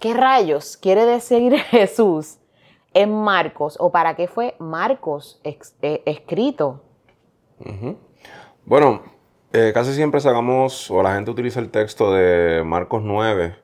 qué 0.00 0.14
rayos 0.14 0.76
quiere 0.76 1.04
decir 1.04 1.56
Jesús 1.70 2.38
en 2.94 3.14
Marcos 3.14 3.76
o 3.78 3.90
para 3.90 4.16
qué 4.16 4.28
fue 4.28 4.54
Marcos 4.58 5.40
eh, 5.44 6.02
escrito. 6.04 6.82
Bueno, 8.64 9.02
eh, 9.52 9.70
casi 9.72 9.94
siempre 9.94 10.20
sacamos, 10.20 10.90
o 10.90 11.02
la 11.02 11.14
gente 11.14 11.30
utiliza 11.30 11.60
el 11.60 11.70
texto 11.70 12.12
de 12.12 12.62
Marcos 12.64 13.02
9, 13.02 13.56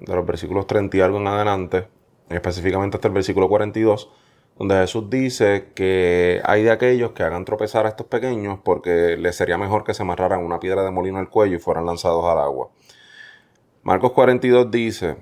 de 0.00 0.14
los 0.14 0.26
versículos 0.26 0.66
30 0.66 0.96
y 0.96 1.00
algo 1.00 1.18
en 1.18 1.26
adelante, 1.26 1.88
específicamente 2.28 2.96
hasta 2.96 3.08
el 3.08 3.14
versículo 3.14 3.48
42, 3.48 4.10
donde 4.58 4.74
Jesús 4.76 5.10
dice 5.10 5.72
que 5.74 6.40
hay 6.44 6.62
de 6.62 6.70
aquellos 6.70 7.12
que 7.12 7.22
hagan 7.22 7.44
tropezar 7.44 7.86
a 7.86 7.90
estos 7.90 8.06
pequeños 8.06 8.58
porque 8.64 9.16
les 9.16 9.36
sería 9.36 9.58
mejor 9.58 9.84
que 9.84 9.94
se 9.94 10.02
amarraran 10.02 10.42
una 10.42 10.58
piedra 10.58 10.82
de 10.82 10.90
molino 10.90 11.18
al 11.18 11.28
cuello 11.28 11.56
y 11.56 11.58
fueran 11.58 11.86
lanzados 11.86 12.24
al 12.24 12.38
agua. 12.38 12.70
Marcos 13.82 14.12
42 14.12 14.70
dice, 14.70 15.16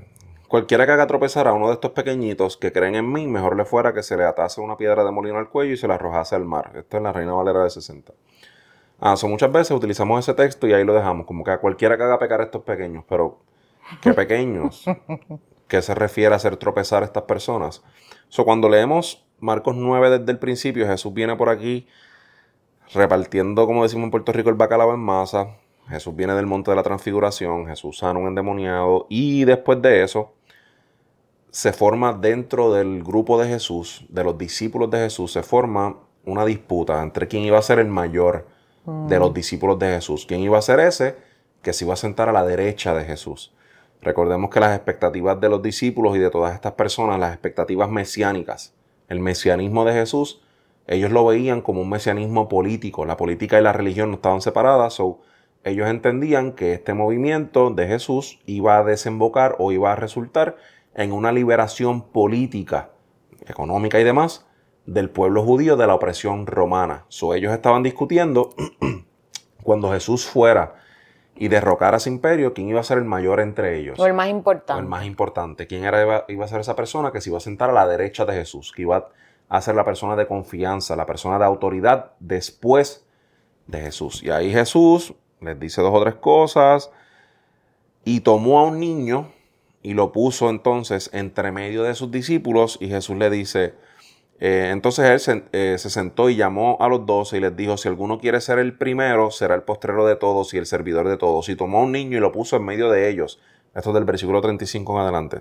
cualquiera 0.49 0.87
que 0.87 0.92
haga 0.92 1.06
tropezar 1.06 1.49
a 1.49 1.52
uno 1.52 1.66
de 1.68 1.75
estos 1.75 1.90
pequeñitos 1.90 2.56
que 2.56 2.73
creen 2.73 2.94
en 2.94 3.12
mí, 3.12 3.26
mejor 3.26 3.56
le 3.56 3.64
fuera 3.64 3.92
que 3.92 4.02
se 4.02 4.16
le 4.16 4.25
atase 4.25 4.61
una 4.61 4.76
piedra 4.76 5.04
de 5.04 5.11
molino 5.11 5.38
al 5.38 5.50
cuello 5.50 5.75
y 5.75 5.76
se 5.76 5.88
la 5.88 5.96
arrojase 5.96 6.37
al 6.37 6.44
mar. 6.44 6.70
Esto 6.75 6.96
es 6.96 7.02
la 7.02 7.12
Reina 7.12 7.32
Valera 7.32 7.64
de 7.64 7.70
60. 7.70 8.12
Ah, 9.00 9.16
muchas 9.25 9.52
veces 9.52 9.73
utilizamos 9.73 10.20
ese 10.20 10.32
texto 10.34 10.66
y 10.66 10.73
ahí 10.73 10.84
lo 10.84 10.94
dejamos, 10.94 11.26
como 11.26 11.44
que 11.44 11.50
a 11.50 11.58
cualquiera 11.58 11.96
que 11.96 12.04
haga 12.04 12.18
pecar 12.18 12.40
a 12.40 12.44
estos 12.44 12.62
pequeños, 12.62 13.04
pero 13.08 13.40
¿qué 14.00 14.14
pequeños? 14.14 14.84
¿Qué 15.68 15.83
se 15.83 15.94
refiere 15.94 16.35
a 16.35 16.37
hacer 16.37 16.56
tropezar 16.56 17.02
a 17.02 17.06
estas 17.06 17.25
personas? 17.25 17.83
So, 18.28 18.44
cuando 18.44 18.68
leemos 18.68 19.25
Marcos 19.40 19.76
9 19.76 20.18
desde 20.18 20.33
el 20.33 20.38
principio, 20.38 20.87
Jesús 20.87 21.12
viene 21.12 21.37
por 21.37 21.49
aquí 21.49 21.87
repartiendo, 22.92 23.66
como 23.66 23.83
decimos 23.83 24.04
en 24.04 24.11
Puerto 24.11 24.33
Rico, 24.33 24.50
el 24.50 24.56
bacalao 24.56 24.92
en 24.92 25.00
masa. 25.00 25.56
Jesús 25.88 26.14
viene 26.16 26.35
del 26.35 26.47
monte 26.47 26.71
de 26.71 26.76
la 26.76 26.83
transfiguración, 26.83 27.66
Jesús 27.66 27.99
sana 27.99 28.18
un 28.18 28.28
endemoniado 28.28 29.06
y 29.11 29.44
después 29.44 29.83
de 29.83 30.02
eso 30.02 30.33
se 31.50 31.73
forma 31.73 32.14
dentro 32.14 32.73
del 32.73 33.04
grupo 33.04 33.40
de 33.40 33.47
Jesús, 33.47 34.06
de 34.09 34.25
los 34.25 34.37
discípulos 34.38 34.90
de 34.90 34.99
Jesús, 34.99 35.30
se 35.30 35.42
forma 35.42 35.99
una 36.25 36.44
disputa 36.44 37.02
entre 37.02 37.28
quién 37.28 37.42
iba 37.42 37.59
a 37.59 37.62
ser 37.62 37.78
el 37.78 37.88
mayor 37.88 38.49
de 38.87 39.18
los 39.18 39.30
mm. 39.30 39.35
discípulos 39.35 39.78
de 39.78 39.87
Jesús, 39.94 40.26
quién 40.26 40.40
iba 40.40 40.59
a 40.59 40.62
ser 40.62 40.80
ese 40.80 41.16
que 41.62 41.73
se 41.73 41.85
iba 41.85 41.94
a 41.94 41.97
sentar 41.99 42.28
a 42.28 42.33
la 42.33 42.44
derecha 42.44 42.94
de 42.94 43.04
Jesús. 43.04 43.54
Recordemos 44.02 44.50
que 44.50 44.60
las 44.60 44.76
expectativas 44.76 45.40
de 45.40 45.48
los 45.48 45.62
discípulos 45.62 46.16
y 46.16 46.18
de 46.18 46.30
todas 46.30 46.54
estas 46.54 46.72
personas, 46.72 47.18
las 47.18 47.32
expectativas 47.32 47.90
mesiánicas, 47.90 48.74
el 49.08 49.20
mesianismo 49.20 49.84
de 49.84 49.94
Jesús, 49.94 50.42
ellos 50.86 51.10
lo 51.10 51.24
veían 51.24 51.62
como 51.62 51.80
un 51.80 51.88
mesianismo 51.88 52.48
político. 52.48 53.06
La 53.06 53.16
política 53.16 53.58
y 53.58 53.62
la 53.62 53.72
religión 53.72 54.10
no 54.10 54.16
estaban 54.16 54.42
separadas, 54.42 54.94
so 54.94 55.20
ellos 55.64 55.88
entendían 55.88 56.52
que 56.52 56.74
este 56.74 56.92
movimiento 56.92 57.70
de 57.70 57.86
Jesús 57.86 58.40
iba 58.44 58.76
a 58.76 58.84
desembocar 58.84 59.56
o 59.58 59.72
iba 59.72 59.92
a 59.92 59.96
resultar 59.96 60.56
en 60.94 61.12
una 61.12 61.32
liberación 61.32 62.02
política, 62.02 62.90
económica 63.46 63.98
y 63.98 64.04
demás 64.04 64.46
del 64.84 65.08
pueblo 65.08 65.42
judío 65.42 65.76
de 65.78 65.86
la 65.86 65.94
opresión 65.94 66.46
romana. 66.46 67.06
So, 67.08 67.34
ellos 67.34 67.52
estaban 67.52 67.82
discutiendo 67.82 68.54
cuando 69.62 69.90
Jesús 69.92 70.26
fuera 70.26 70.74
y 71.36 71.48
derrocara 71.48 71.96
ese 71.96 72.10
imperio, 72.10 72.54
quién 72.54 72.68
iba 72.68 72.80
a 72.80 72.84
ser 72.84 72.98
el 72.98 73.04
mayor 73.04 73.40
entre 73.40 73.78
ellos. 73.78 73.98
O 73.98 74.06
el 74.06 74.14
más 74.14 74.28
importante. 74.28 74.74
O 74.74 74.78
el 74.78 74.86
más 74.86 75.04
importante. 75.04 75.66
¿Quién 75.66 75.84
era, 75.84 76.24
iba 76.28 76.44
a 76.44 76.48
ser 76.48 76.60
esa 76.60 76.76
persona 76.76 77.10
que 77.10 77.20
se 77.20 77.30
iba 77.30 77.38
a 77.38 77.40
sentar 77.40 77.70
a 77.70 77.72
la 77.72 77.86
derecha 77.86 78.24
de 78.24 78.34
Jesús? 78.34 78.72
Que 78.74 78.82
iba 78.82 79.08
a 79.48 79.60
ser 79.60 79.74
la 79.74 79.84
persona 79.84 80.16
de 80.16 80.26
confianza, 80.26 80.96
la 80.96 81.06
persona 81.06 81.38
de 81.38 81.44
autoridad 81.44 82.12
después 82.20 83.04
de 83.66 83.80
Jesús. 83.80 84.22
Y 84.22 84.30
ahí 84.30 84.52
Jesús 84.52 85.14
les 85.40 85.58
dice 85.58 85.82
dos 85.82 85.94
o 85.94 86.02
tres 86.02 86.14
cosas 86.14 86.90
y 88.04 88.20
tomó 88.20 88.60
a 88.60 88.64
un 88.64 88.78
niño 88.78 89.32
y 89.82 89.94
lo 89.94 90.12
puso 90.12 90.50
entonces 90.50 91.10
entre 91.12 91.52
medio 91.52 91.82
de 91.82 91.94
sus 91.94 92.10
discípulos 92.10 92.78
y 92.80 92.88
Jesús 92.88 93.16
le 93.16 93.28
dice, 93.30 93.74
eh, 94.46 94.68
entonces 94.72 95.06
él 95.06 95.20
se, 95.20 95.44
eh, 95.52 95.78
se, 95.78 95.88
sentó 95.88 96.28
y 96.28 96.36
llamó 96.36 96.76
a 96.78 96.86
los 96.86 97.06
doce 97.06 97.38
y 97.38 97.40
les 97.40 97.56
dijo, 97.56 97.78
si 97.78 97.88
alguno 97.88 98.18
quiere 98.18 98.42
ser 98.42 98.58
el 98.58 98.76
primero, 98.76 99.30
será 99.30 99.54
el 99.54 99.62
postrero 99.62 100.04
de 100.06 100.16
todos 100.16 100.52
y 100.52 100.58
el 100.58 100.66
servidor 100.66 101.08
de 101.08 101.16
todos. 101.16 101.48
Y 101.48 101.56
tomó 101.56 101.78
a 101.78 101.82
un 101.84 101.92
niño 101.92 102.18
y 102.18 102.20
lo 102.20 102.30
puso 102.30 102.56
en 102.56 102.64
medio 102.66 102.90
de 102.90 103.08
ellos. 103.08 103.40
Esto 103.74 103.88
es 103.88 103.94
del 103.94 104.04
versículo 104.04 104.42
35 104.42 104.92
en 104.92 104.98
adelante. 105.00 105.40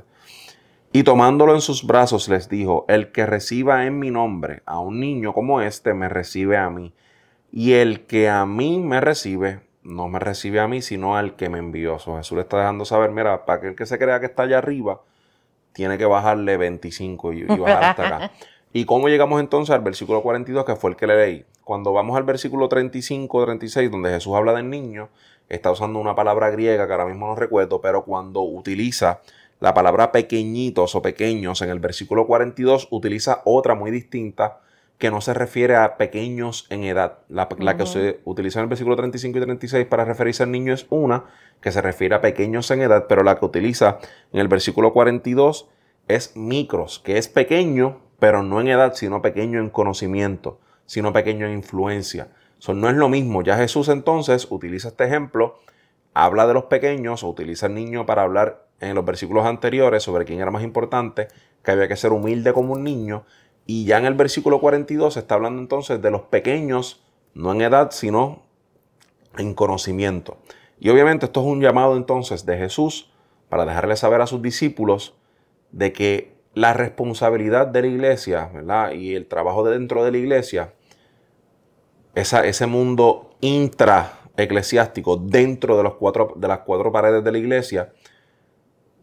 Y 0.93 1.03
tomándolo 1.03 1.53
en 1.53 1.59
sus 1.59 1.85
brazos 1.85 2.29
les 2.29 2.47
dijo, 2.47 2.85
el 2.87 3.11
que 3.11 3.25
reciba 3.25 3.85
en 3.85 3.99
mi 3.99 4.09
nombre 4.09 4.63
a 4.65 4.79
un 4.79 5.01
niño 5.01 5.33
como 5.33 5.59
este, 5.59 5.93
me 5.93 6.07
recibe 6.07 6.55
a 6.55 6.69
mí. 6.69 6.93
Y 7.51 7.73
el 7.73 8.05
que 8.05 8.29
a 8.29 8.45
mí 8.45 8.79
me 8.79 9.01
recibe, 9.01 9.59
no 9.83 10.07
me 10.07 10.19
recibe 10.19 10.61
a 10.61 10.69
mí, 10.69 10.81
sino 10.81 11.17
al 11.17 11.35
que 11.35 11.49
me 11.49 11.59
envió. 11.59 11.99
Jesús 11.99 12.31
le 12.37 12.43
está 12.43 12.59
dejando 12.59 12.85
saber, 12.85 13.11
mira, 13.11 13.43
para 13.45 13.57
aquel 13.57 13.75
que 13.75 13.85
se 13.85 13.99
crea 13.99 14.21
que 14.21 14.27
está 14.27 14.43
allá 14.43 14.59
arriba, 14.59 15.01
tiene 15.73 15.97
que 15.97 16.05
bajarle 16.05 16.55
25 16.55 17.33
y, 17.33 17.39
y 17.41 17.57
bajar 17.57 17.83
hasta 17.83 18.07
acá. 18.07 18.31
¿Y 18.75 18.85
cómo 18.85 19.07
llegamos 19.07 19.39
entonces 19.39 19.73
al 19.73 19.81
versículo 19.81 20.23
42, 20.23 20.65
que 20.65 20.75
fue 20.75 20.89
el 20.89 20.95
que 20.95 21.05
le 21.05 21.15
leí? 21.15 21.45
Cuando 21.63 21.93
vamos 21.93 22.17
al 22.17 22.23
versículo 22.23 22.67
35, 22.67 23.45
36, 23.45 23.91
donde 23.91 24.09
Jesús 24.09 24.33
habla 24.33 24.51
del 24.53 24.67
niño, 24.67 25.09
está 25.47 25.69
usando 25.69 25.99
una 25.99 26.15
palabra 26.15 26.49
griega 26.49 26.87
que 26.87 26.91
ahora 26.91 27.05
mismo 27.05 27.27
no 27.27 27.35
recuerdo, 27.35 27.81
pero 27.81 28.03
cuando 28.03 28.41
utiliza 28.41 29.21
la 29.59 29.75
palabra 29.75 30.11
pequeñitos 30.11 30.95
o 30.95 31.03
pequeños 31.03 31.61
en 31.61 31.69
el 31.69 31.79
versículo 31.79 32.25
42, 32.25 32.87
utiliza 32.89 33.43
otra 33.45 33.75
muy 33.75 33.91
distinta 33.91 34.61
que 34.97 35.11
no 35.11 35.21
se 35.21 35.35
refiere 35.35 35.75
a 35.75 35.97
pequeños 35.97 36.65
en 36.71 36.83
edad. 36.83 37.19
La, 37.29 37.47
que 37.77 37.85
se 37.85 38.21
utiliza 38.25 38.59
en 38.59 38.63
el 38.63 38.69
versículo 38.69 38.95
35 38.95 39.37
y 39.37 39.41
36 39.41 39.85
para 39.85 40.03
referirse 40.03 40.41
al 40.41 40.51
niño 40.51 40.73
es 40.73 40.87
una 40.89 41.25
que 41.61 41.71
se 41.71 41.81
refiere 41.81 42.15
a 42.15 42.21
pequeños 42.21 42.71
en 42.71 42.81
edad, 42.81 43.05
pero 43.07 43.21
la 43.21 43.37
que 43.37 43.45
utiliza 43.45 43.99
en 44.31 44.39
el 44.39 44.47
versículo 44.47 44.93
42 44.93 45.69
es 46.07 46.35
micros, 46.35 46.99
que 46.99 47.17
es 47.17 47.27
pequeño, 47.27 48.02
pero 48.19 48.43
no 48.43 48.61
en 48.61 48.67
edad, 48.67 48.93
sino 48.93 49.21
pequeño 49.21 49.59
en 49.59 49.69
conocimiento, 49.69 50.59
sino 50.85 51.13
pequeño 51.13 51.45
en 51.45 51.53
influencia. 51.53 52.29
Eso 52.59 52.73
no 52.73 52.89
es 52.89 52.95
lo 52.95 53.09
mismo. 53.09 53.41
Ya 53.41 53.57
Jesús 53.57 53.89
entonces 53.89 54.47
utiliza 54.49 54.89
este 54.89 55.05
ejemplo, 55.05 55.59
habla 56.13 56.47
de 56.47 56.53
los 56.53 56.65
pequeños 56.65 57.23
o 57.23 57.29
utiliza 57.29 57.67
el 57.67 57.75
niño 57.75 58.05
para 58.05 58.23
hablar 58.23 58.67
en 58.79 58.95
los 58.95 59.05
versículos 59.05 59.45
anteriores 59.45 60.03
sobre 60.03 60.25
quién 60.25 60.39
era 60.39 60.51
más 60.51 60.63
importante, 60.63 61.27
que 61.63 61.71
había 61.71 61.87
que 61.87 61.95
ser 61.95 62.11
humilde 62.11 62.53
como 62.53 62.73
un 62.73 62.83
niño 62.83 63.25
y 63.65 63.85
ya 63.85 63.97
en 63.97 64.05
el 64.05 64.13
versículo 64.13 64.59
42 64.59 65.13
se 65.13 65.21
está 65.21 65.35
hablando 65.35 65.61
entonces 65.61 66.01
de 66.01 66.11
los 66.11 66.23
pequeños, 66.23 67.03
no 67.33 67.51
en 67.53 67.61
edad, 67.61 67.91
sino 67.91 68.43
en 69.37 69.53
conocimiento. 69.53 70.37
Y 70.79 70.89
obviamente 70.89 71.27
esto 71.27 71.41
es 71.41 71.47
un 71.47 71.61
llamado 71.61 71.95
entonces 71.95 72.45
de 72.45 72.57
Jesús 72.57 73.09
para 73.49 73.65
dejarle 73.65 73.95
saber 73.95 74.21
a 74.21 74.27
sus 74.27 74.41
discípulos 74.41 75.15
de 75.71 75.93
que 75.93 76.32
la 76.53 76.73
responsabilidad 76.73 77.67
de 77.67 77.81
la 77.81 77.87
iglesia 77.87 78.49
¿verdad? 78.53 78.91
y 78.91 79.15
el 79.15 79.27
trabajo 79.27 79.63
de 79.63 79.73
dentro 79.73 80.03
de 80.03 80.11
la 80.11 80.17
iglesia, 80.17 80.73
esa, 82.15 82.45
ese 82.45 82.67
mundo 82.67 83.35
intra-eclesiástico 83.41 85.17
dentro 85.17 85.77
de, 85.77 85.83
los 85.83 85.95
cuatro, 85.95 86.33
de 86.35 86.47
las 86.47 86.59
cuatro 86.59 86.91
paredes 86.91 87.23
de 87.23 87.31
la 87.31 87.37
iglesia, 87.37 87.91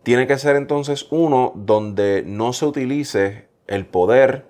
tiene 0.03 0.27
que 0.27 0.39
ser 0.39 0.57
entonces 0.57 1.07
uno 1.11 1.53
donde 1.55 2.23
no 2.25 2.53
se 2.53 2.67
utilice 2.67 3.49
el 3.67 3.87
poder 3.87 4.47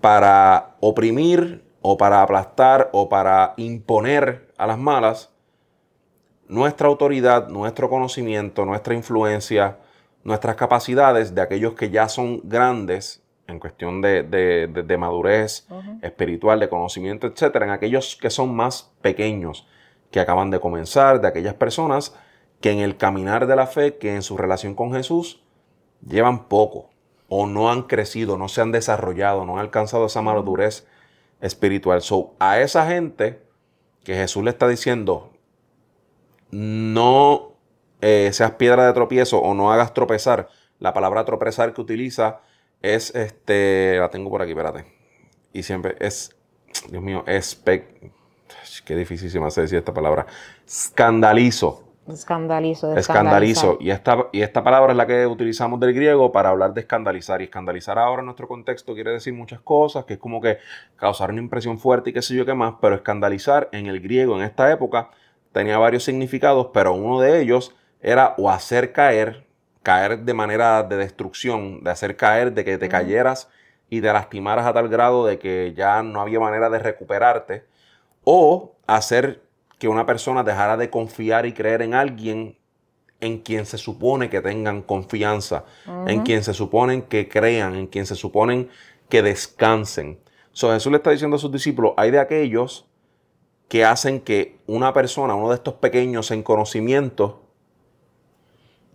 para 0.00 0.76
oprimir 0.80 1.64
o 1.80 1.96
para 1.96 2.22
aplastar 2.22 2.90
o 2.92 3.08
para 3.08 3.54
imponer 3.56 4.52
a 4.58 4.66
las 4.66 4.78
malas 4.78 5.30
nuestra 6.48 6.88
autoridad, 6.88 7.48
nuestro 7.48 7.88
conocimiento, 7.88 8.64
nuestra 8.64 8.94
influencia, 8.94 9.78
nuestras 10.26 10.56
capacidades 10.56 11.36
de 11.36 11.40
aquellos 11.40 11.74
que 11.74 11.88
ya 11.88 12.08
son 12.08 12.40
grandes 12.42 13.22
en 13.46 13.60
cuestión 13.60 14.02
de, 14.02 14.96
madurez 14.98 15.68
espiritual, 16.02 16.58
de 16.58 16.68
conocimiento, 16.68 17.28
etcétera, 17.28 17.66
en 17.66 17.70
aquellos 17.70 18.16
que 18.16 18.28
son 18.28 18.52
más 18.56 18.92
pequeños, 19.02 19.68
que 20.10 20.18
acaban 20.18 20.50
de 20.50 20.58
comenzar, 20.58 21.20
de 21.20 21.28
aquellas 21.28 21.54
personas 21.54 22.16
que 22.60 22.72
en 22.72 22.80
el 22.80 22.96
caminar 22.96 23.46
de 23.46 23.54
la 23.54 23.68
fe, 23.68 23.98
que 23.98 24.16
en 24.16 24.22
su 24.22 24.36
relación 24.36 24.74
con 24.74 24.92
Jesús, 24.92 25.44
llevan 26.04 26.48
poco, 26.48 26.90
o 27.28 27.46
no 27.46 27.70
han 27.70 27.82
crecido, 27.82 28.36
no 28.36 28.48
se 28.48 28.60
han 28.60 28.72
desarrollado, 28.72 29.44
no 29.44 29.54
han 29.54 29.60
alcanzado 29.60 30.06
esa 30.06 30.22
madurez 30.22 30.88
espiritual. 31.40 32.02
So, 32.02 32.34
a 32.40 32.58
esa 32.60 32.84
gente 32.88 33.42
que 34.02 34.16
Jesús 34.16 34.42
le 34.42 34.50
está 34.50 34.66
diciendo, 34.66 35.30
no 36.50 37.55
eh, 38.00 38.30
seas 38.32 38.52
piedra 38.52 38.86
de 38.86 38.92
tropiezo 38.92 39.38
o 39.38 39.54
no 39.54 39.72
hagas 39.72 39.94
tropezar. 39.94 40.48
La 40.78 40.92
palabra 40.92 41.24
tropezar 41.24 41.72
que 41.72 41.80
utiliza 41.80 42.40
es, 42.82 43.14
este, 43.14 43.96
la 43.98 44.10
tengo 44.10 44.30
por 44.30 44.42
aquí, 44.42 44.50
espérate. 44.50 44.84
Y 45.52 45.62
siempre 45.62 45.96
es, 46.00 46.36
Dios 46.90 47.02
mío, 47.02 47.24
es, 47.26 47.62
qué 48.84 48.96
difícil 48.96 49.30
se 49.30 49.40
me 49.40 49.46
hace 49.46 49.62
decir 49.62 49.78
esta 49.78 49.94
palabra, 49.94 50.26
escandalizo. 50.66 51.82
Escandalizo. 52.08 52.96
Escandalizo. 52.96 53.78
Y 53.80 53.90
esta, 53.90 54.28
y 54.30 54.42
esta 54.42 54.62
palabra 54.62 54.92
es 54.92 54.96
la 54.96 55.06
que 55.06 55.26
utilizamos 55.26 55.80
del 55.80 55.92
griego 55.92 56.30
para 56.30 56.50
hablar 56.50 56.72
de 56.72 56.82
escandalizar. 56.82 57.40
Y 57.40 57.44
escandalizar 57.44 57.98
ahora 57.98 58.20
en 58.20 58.26
nuestro 58.26 58.46
contexto 58.46 58.94
quiere 58.94 59.10
decir 59.10 59.34
muchas 59.34 59.60
cosas, 59.60 60.04
que 60.04 60.14
es 60.14 60.20
como 60.20 60.40
que 60.40 60.58
causar 60.94 61.30
una 61.30 61.40
impresión 61.40 61.80
fuerte 61.80 62.10
y 62.10 62.12
qué 62.12 62.22
sé 62.22 62.36
yo 62.36 62.46
qué 62.46 62.54
más. 62.54 62.74
Pero 62.80 62.94
escandalizar 62.94 63.68
en 63.72 63.86
el 63.86 64.00
griego 64.00 64.36
en 64.36 64.44
esta 64.44 64.70
época 64.70 65.10
tenía 65.50 65.78
varios 65.78 66.04
significados, 66.04 66.68
pero 66.72 66.94
uno 66.94 67.20
de 67.20 67.40
ellos 67.40 67.74
era 68.06 68.36
o 68.38 68.48
hacer 68.48 68.92
caer, 68.92 69.44
caer 69.82 70.20
de 70.20 70.32
manera 70.32 70.84
de 70.84 70.96
destrucción, 70.96 71.82
de 71.82 71.90
hacer 71.90 72.16
caer, 72.16 72.52
de 72.54 72.64
que 72.64 72.78
te 72.78 72.88
cayeras 72.88 73.48
y 73.90 74.00
te 74.00 74.12
lastimaras 74.12 74.64
a 74.64 74.72
tal 74.72 74.88
grado 74.88 75.26
de 75.26 75.40
que 75.40 75.74
ya 75.76 76.04
no 76.04 76.20
había 76.20 76.38
manera 76.38 76.70
de 76.70 76.78
recuperarte, 76.78 77.64
o 78.22 78.76
hacer 78.86 79.42
que 79.80 79.88
una 79.88 80.06
persona 80.06 80.44
dejara 80.44 80.76
de 80.76 80.88
confiar 80.88 81.46
y 81.46 81.52
creer 81.52 81.82
en 81.82 81.94
alguien 81.94 82.56
en 83.18 83.38
quien 83.38 83.66
se 83.66 83.76
supone 83.76 84.30
que 84.30 84.40
tengan 84.40 84.82
confianza, 84.82 85.64
en 86.06 86.22
quien 86.22 86.44
se 86.44 86.54
suponen 86.54 87.02
que 87.02 87.28
crean, 87.28 87.74
en 87.74 87.88
quien 87.88 88.06
se 88.06 88.14
suponen 88.14 88.68
que 89.08 89.22
descansen. 89.22 90.20
So, 90.52 90.70
Jesús 90.72 90.92
le 90.92 90.98
está 90.98 91.10
diciendo 91.10 91.36
a 91.36 91.40
sus 91.40 91.50
discípulos, 91.50 91.94
hay 91.96 92.12
de 92.12 92.20
aquellos 92.20 92.86
que 93.66 93.84
hacen 93.84 94.20
que 94.20 94.60
una 94.68 94.92
persona, 94.92 95.34
uno 95.34 95.48
de 95.48 95.56
estos 95.56 95.74
pequeños 95.74 96.30
en 96.30 96.44
conocimiento, 96.44 97.45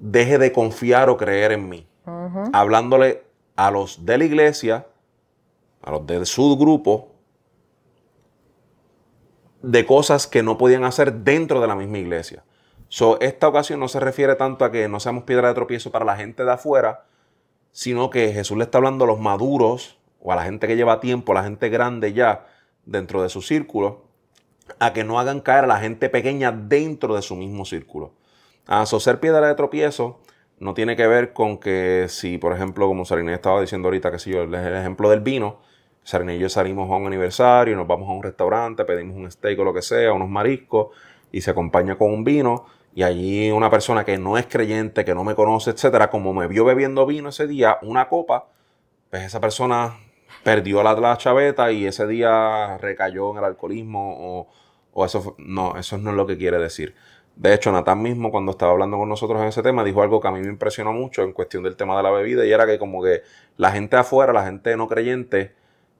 deje 0.02 0.40
de 0.40 0.52
confiar 0.52 1.10
o 1.10 1.16
creer 1.16 1.54
en 1.54 1.70
mí. 1.70 1.88
Hablándole 2.52 3.24
a 3.56 3.72
los 3.72 4.06
de 4.06 4.18
la 4.18 4.26
iglesia, 4.26 4.88
a 5.82 5.92
los 5.92 6.06
de 6.06 6.26
su 6.26 6.58
grupo, 6.58 7.12
de 9.62 9.86
cosas 9.86 10.26
que 10.26 10.42
no 10.42 10.58
podían 10.58 10.84
hacer 10.84 11.14
dentro 11.14 11.62
de 11.62 11.68
la 11.68 11.76
misma 11.76 12.00
iglesia. 12.00 12.44
So, 12.90 13.20
esta 13.22 13.48
ocasión 13.48 13.80
no 13.80 13.88
se 13.88 14.00
refiere 14.00 14.36
tanto 14.36 14.66
a 14.66 14.72
que 14.72 14.90
no 14.90 15.00
seamos 15.00 15.24
piedra 15.24 15.48
de 15.50 15.54
tropiezo 15.54 15.92
para 15.92 16.04
la 16.04 16.18
gente 16.18 16.44
de 16.44 16.52
afuera, 16.52 17.06
sino 17.72 18.10
que 18.10 18.34
Jesús 18.34 18.58
le 18.58 18.66
está 18.66 18.80
hablando 18.80 19.06
a 19.06 19.08
los 19.08 19.20
maduros 19.20 19.98
o 20.20 20.32
a 20.32 20.36
la 20.36 20.44
gente 20.44 20.68
que 20.68 20.76
lleva 20.76 21.00
tiempo, 21.00 21.32
a 21.32 21.36
la 21.36 21.44
gente 21.44 21.70
grande 21.70 22.12
ya 22.12 22.48
dentro 22.86 23.22
de 23.22 23.30
su 23.30 23.42
círculo, 23.42 24.02
a 24.80 24.94
que 24.94 25.04
no 25.04 25.20
hagan 25.20 25.40
caer 25.40 25.66
a 25.66 25.68
la 25.68 25.78
gente 25.78 26.10
pequeña 26.10 26.52
dentro 26.52 27.16
de 27.16 27.22
su 27.22 27.36
mismo 27.36 27.66
círculo. 27.66 28.14
A 28.68 28.86
so, 28.86 29.00
ser 29.00 29.20
piedra 29.20 29.48
de 29.48 29.56
tropiezo 29.56 30.20
no 30.60 30.74
tiene 30.74 30.96
que 30.96 31.08
ver 31.08 31.34
con 31.34 31.58
que 31.58 32.06
si, 32.08 32.38
por 32.38 32.54
ejemplo, 32.54 32.88
como 32.88 33.06
Sariné 33.06 33.34
estaba 33.34 33.60
diciendo 33.60 33.88
ahorita, 33.88 34.12
que 34.12 34.20
si 34.20 34.32
yo, 34.32 34.44
el 34.44 34.54
ejemplo 34.54 35.10
del 35.10 35.22
vino, 35.22 35.60
Sarina 36.04 36.34
y 36.34 36.40
yo 36.40 36.50
salimos 36.50 36.90
a 36.90 36.96
un 36.96 37.08
aniversario, 37.08 37.76
nos 37.76 37.88
vamos 37.88 38.10
a 38.10 38.14
un 38.14 38.24
restaurante, 38.24 38.86
pedimos 38.86 39.16
un 39.16 39.30
steak 39.32 39.60
o 39.60 39.64
lo 39.64 39.74
que 39.74 39.82
sea, 39.82 40.14
unos 40.14 40.30
mariscos, 40.30 40.96
y 41.32 41.42
se 41.42 41.52
acompaña 41.52 41.98
con 41.98 42.12
un 42.12 42.24
vino, 42.24 42.66
y 42.94 43.04
allí 43.04 43.52
una 43.52 43.70
persona 43.70 44.04
que 44.04 44.18
no 44.18 44.38
es 44.38 44.48
creyente, 44.48 45.06
que 45.06 45.16
no 45.16 45.24
me 45.24 45.36
conoce, 45.36 45.72
etcétera, 45.72 46.10
como 46.10 46.34
me 46.34 46.48
vio 46.48 46.66
bebiendo 46.66 47.06
vino 47.06 47.30
ese 47.30 47.48
día, 47.48 47.78
una 47.82 48.08
copa, 48.10 48.48
pues 49.10 49.24
esa 49.24 49.40
persona 49.40 49.98
perdió 50.44 50.84
la, 50.84 50.94
la 50.94 51.18
chaveta 51.18 51.72
y 51.72 51.86
ese 51.86 52.08
día 52.08 52.78
recayó 52.80 53.32
en 53.32 53.38
el 53.38 53.44
alcoholismo 53.46 54.16
o, 54.20 54.48
o 54.94 55.06
eso 55.06 55.36
no, 55.38 55.78
eso 55.78 55.98
no 55.98 56.12
es 56.12 56.16
lo 56.16 56.26
que 56.28 56.38
quiere 56.38 56.58
decir. 56.58 56.96
De 57.36 57.54
hecho, 57.54 57.72
Natán 57.72 58.02
mismo, 58.02 58.30
cuando 58.30 58.52
estaba 58.52 58.72
hablando 58.72 58.98
con 58.98 59.10
nosotros 59.10 59.42
en 59.42 59.48
ese 59.48 59.64
tema, 59.64 59.84
dijo 59.84 60.02
algo 60.02 60.20
que 60.20 60.28
a 60.28 60.32
mí 60.32 60.42
me 60.42 60.50
impresionó 60.50 60.94
mucho 60.94 61.24
en 61.24 61.34
cuestión 61.34 61.64
del 61.64 61.76
tema 61.76 61.98
de 61.98 62.04
la 62.04 62.12
bebida, 62.12 62.46
y 62.46 62.52
era 62.52 62.66
que 62.66 62.78
como 62.78 63.02
que 63.02 63.22
la 63.58 63.72
gente 63.72 63.96
afuera, 63.96 64.34
la 64.34 64.46
gente 64.46 64.76
no 64.78 64.88
creyente, 64.88 65.54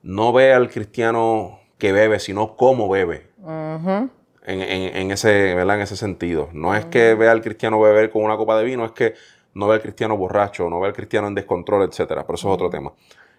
no 0.04 0.34
ve 0.34 0.54
al 0.54 0.70
cristiano 0.70 1.60
que 1.78 1.92
bebe, 1.92 2.20
sino 2.20 2.56
cómo 2.56 2.90
bebe. 2.90 3.28
en, 4.46 5.12
ese, 5.12 5.56
¿verdad? 5.56 5.78
en 5.78 5.82
ese 5.82 5.96
sentido. 5.96 6.50
No 6.54 6.76
es 6.76 6.86
que 6.86 7.16
vea 7.16 7.32
al 7.32 7.42
cristiano 7.42 7.80
beber 7.80 8.10
con 8.10 8.24
una 8.24 8.38
copa 8.38 8.58
de 8.58 8.66
vino, 8.66 8.86
es 8.86 8.92
que 8.92 9.14
no 9.54 9.68
ve 9.68 9.76
al 9.76 9.82
cristiano 9.82 10.18
borracho, 10.18 10.70
no 10.70 10.80
ve 10.80 10.88
al 10.88 10.94
cristiano 10.94 11.28
en 11.28 11.36
descontrol, 11.36 11.88
etcétera. 11.88 12.24
Pero 12.24 12.36
eso 12.36 12.50
es 12.50 12.54
otro 12.54 12.70
tema. 12.70 12.94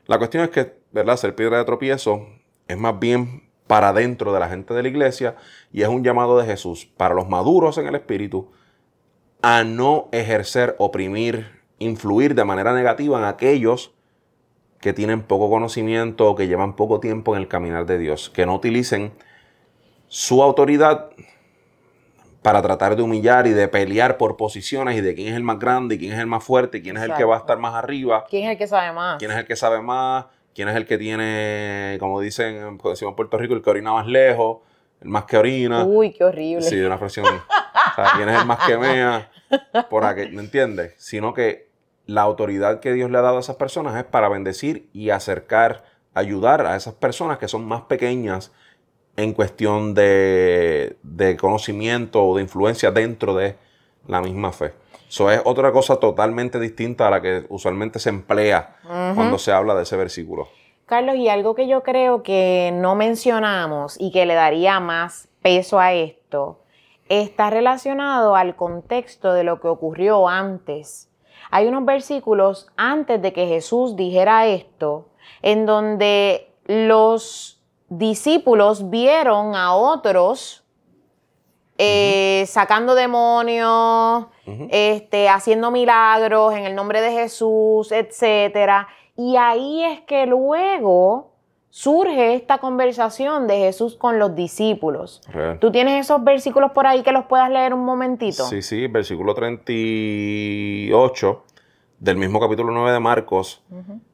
La 0.06 0.18
cuestión 0.18 0.44
es 0.44 0.50
que, 0.50 0.74
¿verdad? 0.90 1.16
Ser 1.16 1.34
piedra 1.34 1.58
de 1.58 1.64
tropiezo 1.64 2.26
es 2.66 2.76
más 2.76 2.98
bien 2.98 3.41
para 3.66 3.92
dentro 3.92 4.32
de 4.32 4.40
la 4.40 4.48
gente 4.48 4.74
de 4.74 4.82
la 4.82 4.88
iglesia 4.88 5.36
y 5.72 5.82
es 5.82 5.88
un 5.88 6.04
llamado 6.04 6.38
de 6.38 6.46
Jesús 6.46 6.86
para 6.96 7.14
los 7.14 7.28
maduros 7.28 7.78
en 7.78 7.86
el 7.86 7.94
espíritu 7.94 8.50
a 9.42 9.64
no 9.64 10.08
ejercer, 10.12 10.76
oprimir, 10.78 11.60
influir 11.78 12.34
de 12.34 12.44
manera 12.44 12.72
negativa 12.72 13.18
en 13.18 13.24
aquellos 13.24 13.92
que 14.80 14.92
tienen 14.92 15.22
poco 15.22 15.48
conocimiento 15.48 16.28
o 16.28 16.34
que 16.34 16.48
llevan 16.48 16.76
poco 16.76 17.00
tiempo 17.00 17.34
en 17.34 17.42
el 17.42 17.48
caminar 17.48 17.86
de 17.86 17.98
Dios, 17.98 18.30
que 18.30 18.46
no 18.46 18.54
utilicen 18.54 19.12
su 20.08 20.42
autoridad 20.42 21.10
para 22.42 22.60
tratar 22.60 22.96
de 22.96 23.02
humillar 23.02 23.46
y 23.46 23.50
de 23.50 23.68
pelear 23.68 24.18
por 24.18 24.36
posiciones 24.36 24.98
y 24.98 25.00
de 25.00 25.14
quién 25.14 25.28
es 25.28 25.36
el 25.36 25.44
más 25.44 25.58
grande 25.58 25.94
y 25.94 25.98
quién 25.98 26.12
es 26.12 26.18
el 26.18 26.26
más 26.26 26.42
fuerte 26.42 26.78
y 26.78 26.82
quién 26.82 26.96
es 26.96 27.04
el 27.04 27.14
que 27.14 27.24
va 27.24 27.36
a 27.36 27.38
estar 27.38 27.58
más 27.58 27.74
arriba. 27.74 28.24
¿Quién 28.28 28.44
es 28.44 28.50
el 28.50 28.58
que 28.58 28.66
sabe 28.66 28.92
más? 28.92 29.18
¿Quién 29.18 29.30
es 29.30 29.36
el 29.38 29.46
que 29.46 29.56
sabe 29.56 29.80
más? 29.80 30.26
Quién 30.54 30.68
es 30.68 30.76
el 30.76 30.86
que 30.86 30.98
tiene, 30.98 31.96
como 32.00 32.20
dicen, 32.20 32.78
decimos 32.78 33.12
en 33.12 33.16
Puerto 33.16 33.38
Rico, 33.38 33.54
el 33.54 33.62
que 33.62 33.70
orina 33.70 33.92
más 33.92 34.06
lejos, 34.06 34.58
el 35.00 35.08
más 35.08 35.24
que 35.24 35.36
orina. 35.36 35.84
Uy, 35.84 36.12
qué 36.12 36.24
horrible. 36.24 36.62
Sí, 36.62 36.80
una 36.80 36.98
fracción. 36.98 37.26
o 37.26 37.94
sea, 37.94 38.12
quién 38.16 38.28
es 38.28 38.40
el 38.40 38.46
más 38.46 38.66
que 38.66 38.76
mea, 38.76 39.30
por 39.90 40.04
aquí, 40.04 40.28
¿me 40.30 40.42
entiendes? 40.42 40.94
Sino 40.98 41.34
que 41.34 41.68
la 42.06 42.22
autoridad 42.22 42.80
que 42.80 42.92
Dios 42.92 43.10
le 43.10 43.18
ha 43.18 43.22
dado 43.22 43.36
a 43.36 43.40
esas 43.40 43.56
personas 43.56 43.96
es 43.96 44.04
para 44.04 44.28
bendecir 44.28 44.88
y 44.92 45.10
acercar, 45.10 45.84
ayudar 46.14 46.66
a 46.66 46.76
esas 46.76 46.94
personas 46.94 47.38
que 47.38 47.48
son 47.48 47.64
más 47.64 47.82
pequeñas 47.82 48.52
en 49.16 49.32
cuestión 49.34 49.94
de, 49.94 50.96
de 51.02 51.36
conocimiento 51.36 52.24
o 52.24 52.36
de 52.36 52.42
influencia 52.42 52.90
dentro 52.90 53.34
de 53.34 53.56
la 54.06 54.20
misma 54.20 54.52
fe. 54.52 54.72
Eso 55.12 55.30
es 55.30 55.42
otra 55.44 55.72
cosa 55.72 55.96
totalmente 55.96 56.58
distinta 56.58 57.06
a 57.06 57.10
la 57.10 57.20
que 57.20 57.44
usualmente 57.50 57.98
se 57.98 58.08
emplea 58.08 58.76
cuando 59.14 59.36
se 59.36 59.52
habla 59.52 59.74
de 59.74 59.82
ese 59.82 59.94
versículo. 59.94 60.48
Carlos, 60.86 61.16
y 61.16 61.28
algo 61.28 61.54
que 61.54 61.68
yo 61.68 61.82
creo 61.82 62.22
que 62.22 62.70
no 62.72 62.94
mencionamos 62.94 64.00
y 64.00 64.10
que 64.10 64.24
le 64.24 64.32
daría 64.32 64.80
más 64.80 65.28
peso 65.42 65.78
a 65.78 65.92
esto, 65.92 66.60
está 67.10 67.50
relacionado 67.50 68.36
al 68.36 68.56
contexto 68.56 69.34
de 69.34 69.44
lo 69.44 69.60
que 69.60 69.68
ocurrió 69.68 70.28
antes. 70.28 71.10
Hay 71.50 71.66
unos 71.66 71.84
versículos 71.84 72.68
antes 72.78 73.20
de 73.20 73.34
que 73.34 73.46
Jesús 73.46 73.96
dijera 73.96 74.46
esto, 74.46 75.08
en 75.42 75.66
donde 75.66 76.54
los 76.64 77.62
discípulos 77.90 78.88
vieron 78.88 79.56
a 79.56 79.74
otros 79.74 80.61
eh, 81.84 82.46
sacando 82.46 82.94
demonios, 82.94 84.26
este, 84.70 85.28
haciendo 85.28 85.72
milagros 85.72 86.54
en 86.54 86.64
el 86.64 86.76
nombre 86.76 87.00
de 87.00 87.10
Jesús, 87.10 87.90
etc. 87.90 88.86
Y 89.16 89.34
ahí 89.36 89.82
es 89.82 90.00
que 90.02 90.26
luego 90.26 91.32
surge 91.70 92.34
esta 92.34 92.58
conversación 92.58 93.48
de 93.48 93.58
Jesús 93.58 93.96
con 93.96 94.20
los 94.20 94.36
discípulos. 94.36 95.22
¿Tú 95.60 95.72
tienes 95.72 96.04
esos 96.04 96.22
versículos 96.22 96.70
por 96.70 96.86
ahí 96.86 97.02
que 97.02 97.10
los 97.10 97.24
puedas 97.24 97.50
leer 97.50 97.74
un 97.74 97.84
momentito? 97.84 98.44
Sí, 98.44 98.62
sí, 98.62 98.86
versículo 98.86 99.34
38 99.34 101.44
del 101.98 102.16
mismo 102.16 102.38
capítulo 102.38 102.70
9 102.72 102.92
de 102.92 103.00
Marcos. 103.00 103.64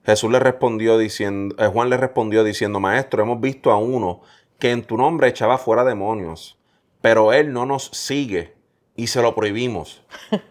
Jesús 0.04 0.30
le 0.30 0.38
respondió 0.38 0.96
diciendo, 0.96 1.54
eh, 1.58 1.66
Juan 1.66 1.90
le 1.90 1.98
respondió 1.98 2.44
diciendo, 2.44 2.80
Maestro, 2.80 3.24
hemos 3.24 3.42
visto 3.42 3.72
a 3.72 3.76
uno 3.76 4.22
que 4.58 4.70
en 4.70 4.84
tu 4.84 4.96
nombre 4.96 5.28
echaba 5.28 5.58
fuera 5.58 5.84
demonios 5.84 6.57
pero 7.00 7.32
él 7.32 7.52
no 7.52 7.66
nos 7.66 7.84
sigue 7.86 8.54
y 8.96 9.06
se 9.08 9.22
lo 9.22 9.34
prohibimos 9.34 10.02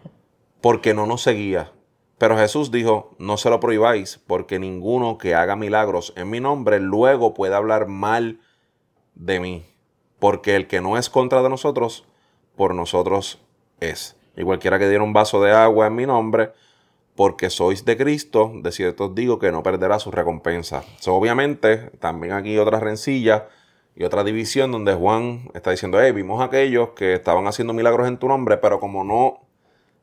porque 0.60 0.94
no 0.94 1.06
nos 1.06 1.22
seguía. 1.22 1.72
Pero 2.18 2.36
Jesús 2.36 2.72
dijo, 2.72 3.14
no 3.18 3.36
se 3.36 3.48
lo 3.48 3.60
prohibáis, 3.60 4.20
porque 4.26 4.58
ninguno 4.58 5.18
que 5.18 5.36
haga 5.36 5.54
milagros 5.54 6.12
en 6.16 6.30
mi 6.30 6.40
nombre 6.40 6.80
luego 6.80 7.32
puede 7.32 7.54
hablar 7.54 7.86
mal 7.86 8.40
de 9.14 9.38
mí, 9.38 9.66
porque 10.18 10.56
el 10.56 10.66
que 10.66 10.80
no 10.80 10.98
es 10.98 11.10
contra 11.10 11.42
de 11.42 11.48
nosotros, 11.48 12.04
por 12.56 12.74
nosotros 12.74 13.40
es. 13.78 14.16
Y 14.36 14.42
cualquiera 14.42 14.78
que 14.80 14.88
diera 14.88 15.04
un 15.04 15.12
vaso 15.12 15.40
de 15.40 15.52
agua 15.52 15.86
en 15.86 15.94
mi 15.94 16.06
nombre, 16.06 16.52
porque 17.14 17.50
sois 17.50 17.84
de 17.84 17.96
Cristo, 17.96 18.52
de 18.54 18.72
cierto 18.72 19.06
os 19.06 19.14
digo 19.14 19.38
que 19.38 19.52
no 19.52 19.62
perderá 19.62 19.98
su 19.98 20.10
recompensa. 20.10 20.84
obviamente, 21.06 21.90
también 22.00 22.32
aquí 22.32 22.58
otra 22.58 22.80
rencilla 22.80 23.48
y 23.98 24.04
otra 24.04 24.22
división 24.22 24.70
donde 24.70 24.94
Juan 24.94 25.50
está 25.54 25.72
diciendo, 25.72 26.00
hey, 26.00 26.12
vimos 26.12 26.40
a 26.40 26.44
aquellos 26.44 26.90
que 26.90 27.14
estaban 27.14 27.48
haciendo 27.48 27.72
milagros 27.72 28.06
en 28.06 28.16
tu 28.16 28.28
nombre, 28.28 28.56
pero 28.56 28.78
como 28.78 29.02
no 29.02 29.40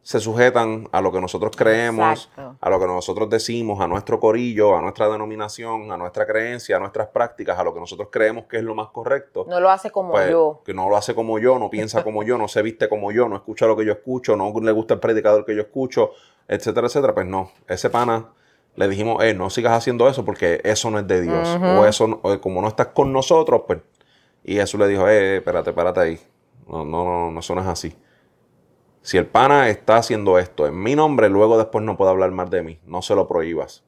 se 0.01 0.19
sujetan 0.19 0.89
a 0.91 0.99
lo 0.99 1.13
que 1.13 1.21
nosotros 1.21 1.55
creemos, 1.55 2.29
a 2.35 2.69
lo 2.69 2.77
que 2.77 2.87
nosotros 2.87 3.29
decimos, 3.29 3.79
a 3.79 3.87
nuestro 3.87 4.19
corillo, 4.19 4.75
a 4.75 4.81
nuestra 4.81 5.07
denominación, 5.07 5.93
a 5.93 5.97
nuestra 5.97 6.27
creencia, 6.27 6.75
a 6.75 6.79
nuestras 6.79 7.07
prácticas, 7.07 7.57
a 7.57 7.63
lo 7.63 7.73
que 7.73 7.79
nosotros 7.79 8.09
creemos 8.11 8.43
que 8.47 8.57
es 8.57 8.63
lo 8.63 8.75
más 8.75 8.89
correcto. 8.89 9.45
No 9.47 9.61
lo 9.61 9.71
hace 9.71 9.89
como 9.89 10.11
pues, 10.11 10.29
yo. 10.29 10.61
Que 10.65 10.73
no 10.73 10.89
lo 10.89 10.97
hace 10.97 11.15
como 11.15 11.39
yo, 11.39 11.57
no 11.57 11.69
piensa 11.69 12.03
como 12.03 12.21
yo, 12.23 12.37
no 12.37 12.49
se 12.49 12.61
viste 12.61 12.89
como 12.89 13.13
yo, 13.13 13.29
no 13.29 13.37
escucha 13.37 13.65
lo 13.65 13.77
que 13.77 13.85
yo 13.85 13.93
escucho, 13.93 14.35
no 14.35 14.53
le 14.61 14.73
gusta 14.73 14.95
el 14.95 14.99
predicador 14.99 15.45
que 15.45 15.55
yo 15.55 15.61
escucho, 15.61 16.11
etcétera, 16.49 16.87
etcétera. 16.87 17.13
Pues 17.13 17.27
no, 17.27 17.49
ese 17.65 17.89
pana 17.89 18.29
le 18.75 18.87
dijimos, 18.87 19.23
eh, 19.23 19.33
no 19.33 19.49
sigas 19.49 19.73
haciendo 19.73 20.07
eso 20.09 20.25
porque 20.25 20.61
eso 20.63 20.91
no 20.91 20.99
es 20.99 21.07
de 21.07 21.21
Dios. 21.21 21.57
O 21.61 21.85
eso, 21.85 22.21
como 22.41 22.61
no 22.61 22.67
estás 22.67 22.87
con 22.87 23.13
nosotros, 23.13 23.63
pues. 23.67 23.79
Y 24.43 24.55
Jesús 24.55 24.79
le 24.79 24.87
dijo, 24.87 25.07
eh, 25.07 25.37
espérate, 25.37 25.71
espérate 25.71 25.99
ahí. 25.99 26.19
No, 26.67 26.85
no, 26.85 27.03
no, 27.03 27.31
no, 27.31 27.39
eso 27.39 27.55
no 27.55 27.61
es 27.61 27.67
así. 27.67 27.95
Si 29.01 29.17
el 29.17 29.25
pana 29.25 29.69
está 29.69 29.97
haciendo 29.97 30.39
esto 30.39 30.67
en 30.67 30.81
mi 30.81 30.95
nombre, 30.95 31.29
luego 31.29 31.57
después 31.57 31.83
no 31.83 31.95
puede 31.95 32.11
hablar 32.11 32.31
más 32.31 32.49
de 32.49 32.63
mí. 32.63 32.79
No 32.85 33.01
se 33.01 33.15
lo 33.15 33.27
prohíbas. 33.27 33.83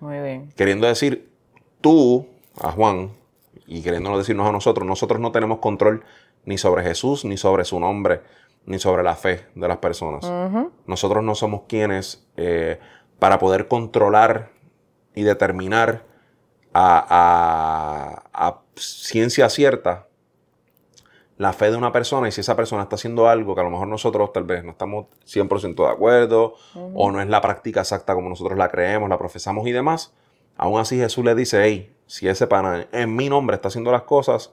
Muy 0.00 0.18
bien. 0.20 0.52
Queriendo 0.56 0.86
decir, 0.86 1.30
tú, 1.80 2.26
a 2.60 2.72
Juan, 2.72 3.10
y 3.66 3.82
queriéndonos 3.82 4.18
decirnos 4.18 4.48
a 4.48 4.52
nosotros, 4.52 4.86
nosotros 4.86 5.20
no 5.20 5.30
tenemos 5.32 5.58
control 5.58 6.04
ni 6.44 6.58
sobre 6.58 6.82
Jesús, 6.82 7.24
ni 7.24 7.36
sobre 7.36 7.64
su 7.64 7.78
nombre, 7.78 8.22
ni 8.66 8.78
sobre 8.78 9.02
la 9.02 9.14
fe 9.14 9.46
de 9.54 9.68
las 9.68 9.78
personas. 9.78 10.30
Nosotros 10.86 11.22
no 11.22 11.34
somos 11.34 11.62
quienes 11.68 12.26
eh, 12.36 12.80
para 13.22 13.38
poder 13.38 13.68
controlar 13.68 14.50
y 15.14 15.22
determinar 15.22 16.04
a, 16.74 18.24
ciencia 18.74 19.48
cierta 19.48 20.08
la 21.36 21.52
fe 21.52 21.70
de 21.70 21.76
una 21.76 21.92
persona 21.92 22.26
y 22.26 22.32
si 22.32 22.40
esa 22.40 22.56
persona 22.56 22.82
está 22.82 22.96
haciendo 22.96 23.28
algo 23.28 23.54
que 23.54 23.60
a 23.60 23.64
lo 23.64 23.70
mejor 23.70 23.86
nosotros 23.86 24.32
tal 24.32 24.42
vez 24.42 24.64
no 24.64 24.72
estamos 24.72 25.06
100% 25.24 25.86
de 25.86 25.88
acuerdo 25.88 26.56
o 26.74 27.12
no 27.12 27.20
es 27.20 27.28
la 27.28 27.40
práctica 27.40 27.82
exacta 27.82 28.12
como 28.12 28.28
nosotros 28.28 28.58
la 28.58 28.68
creemos, 28.68 29.08
la 29.08 29.18
profesamos 29.18 29.68
y 29.68 29.70
demás, 29.70 30.12
aún 30.56 30.80
así 30.80 30.98
Jesús 30.98 31.24
le 31.24 31.36
dice, 31.36 31.62
hey, 31.62 31.94
si 32.08 32.26
ese 32.26 32.48
pana 32.48 32.88
en 32.90 33.14
mi 33.14 33.28
nombre 33.28 33.54
está 33.54 33.68
haciendo 33.68 33.92
las 33.92 34.02
cosas, 34.02 34.50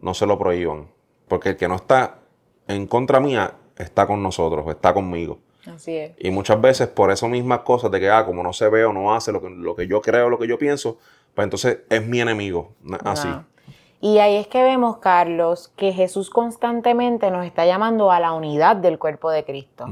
no 0.00 0.12
se 0.14 0.26
lo 0.26 0.40
prohíban. 0.40 0.88
Porque 1.28 1.50
el 1.50 1.56
que 1.56 1.68
no 1.68 1.76
está 1.76 2.18
en 2.66 2.88
contra 2.88 3.20
mía 3.20 3.54
está 3.76 4.08
con 4.08 4.24
nosotros, 4.24 4.66
está 4.66 4.92
conmigo. 4.92 5.38
Así 5.66 5.96
es. 5.96 6.12
Y 6.18 6.30
muchas 6.30 6.60
veces 6.60 6.88
por 6.88 7.10
eso 7.10 7.28
mismas 7.28 7.60
cosas 7.60 7.90
de 7.90 8.00
que, 8.00 8.10
ah, 8.10 8.24
como 8.26 8.42
no 8.42 8.52
se 8.52 8.68
ve 8.68 8.84
o 8.84 8.92
no 8.92 9.14
hace 9.14 9.32
lo 9.32 9.40
que, 9.40 9.50
lo 9.50 9.76
que 9.76 9.86
yo 9.86 10.00
creo, 10.00 10.28
lo 10.28 10.38
que 10.38 10.48
yo 10.48 10.58
pienso, 10.58 10.98
pues 11.34 11.44
entonces 11.44 11.80
es 11.88 12.06
mi 12.06 12.20
enemigo. 12.20 12.72
Así. 13.04 13.28
Y 14.00 14.18
ahí 14.18 14.34
es 14.34 14.48
que 14.48 14.64
vemos, 14.64 14.96
Carlos, 14.96 15.68
que 15.76 15.92
Jesús 15.92 16.28
constantemente 16.28 17.30
nos 17.30 17.46
está 17.46 17.64
llamando 17.66 18.10
a 18.10 18.18
la 18.18 18.32
unidad 18.32 18.74
del 18.74 18.98
cuerpo 18.98 19.30
de 19.30 19.44
Cristo. 19.44 19.86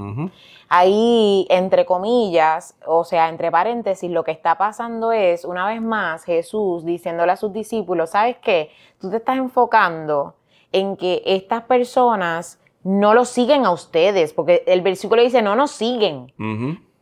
Ahí, 0.69 1.47
entre 1.49 1.87
comillas, 1.87 2.75
o 2.87 3.05
sea, 3.05 3.29
entre 3.29 3.53
paréntesis, 3.53 4.11
lo 4.11 4.25
que 4.25 4.33
está 4.33 4.59
pasando 4.59 5.13
es, 5.13 5.45
una 5.45 5.65
vez 5.69 5.81
más, 5.81 6.25
Jesús 6.25 6.85
diciéndole 6.85 7.31
a 7.31 7.37
sus 7.37 7.53
discípulos, 7.53 8.11
¿sabes 8.11 8.37
qué? 8.43 8.73
Tú 9.01 9.11
te 9.11 9.19
estás 9.19 9.37
enfocando 9.37 10.35
en 10.73 10.97
que 10.97 11.23
estas 11.25 11.63
personas 11.63 12.60
no 12.83 13.15
lo 13.15 13.25
siguen 13.25 13.67
a 13.67 13.73
ustedes, 13.73 14.33
porque 14.33 14.63
el 14.67 14.81
versículo 14.81 15.23
dice, 15.23 15.43
no 15.43 15.55
nos 15.55 15.71
siguen. 15.71 16.33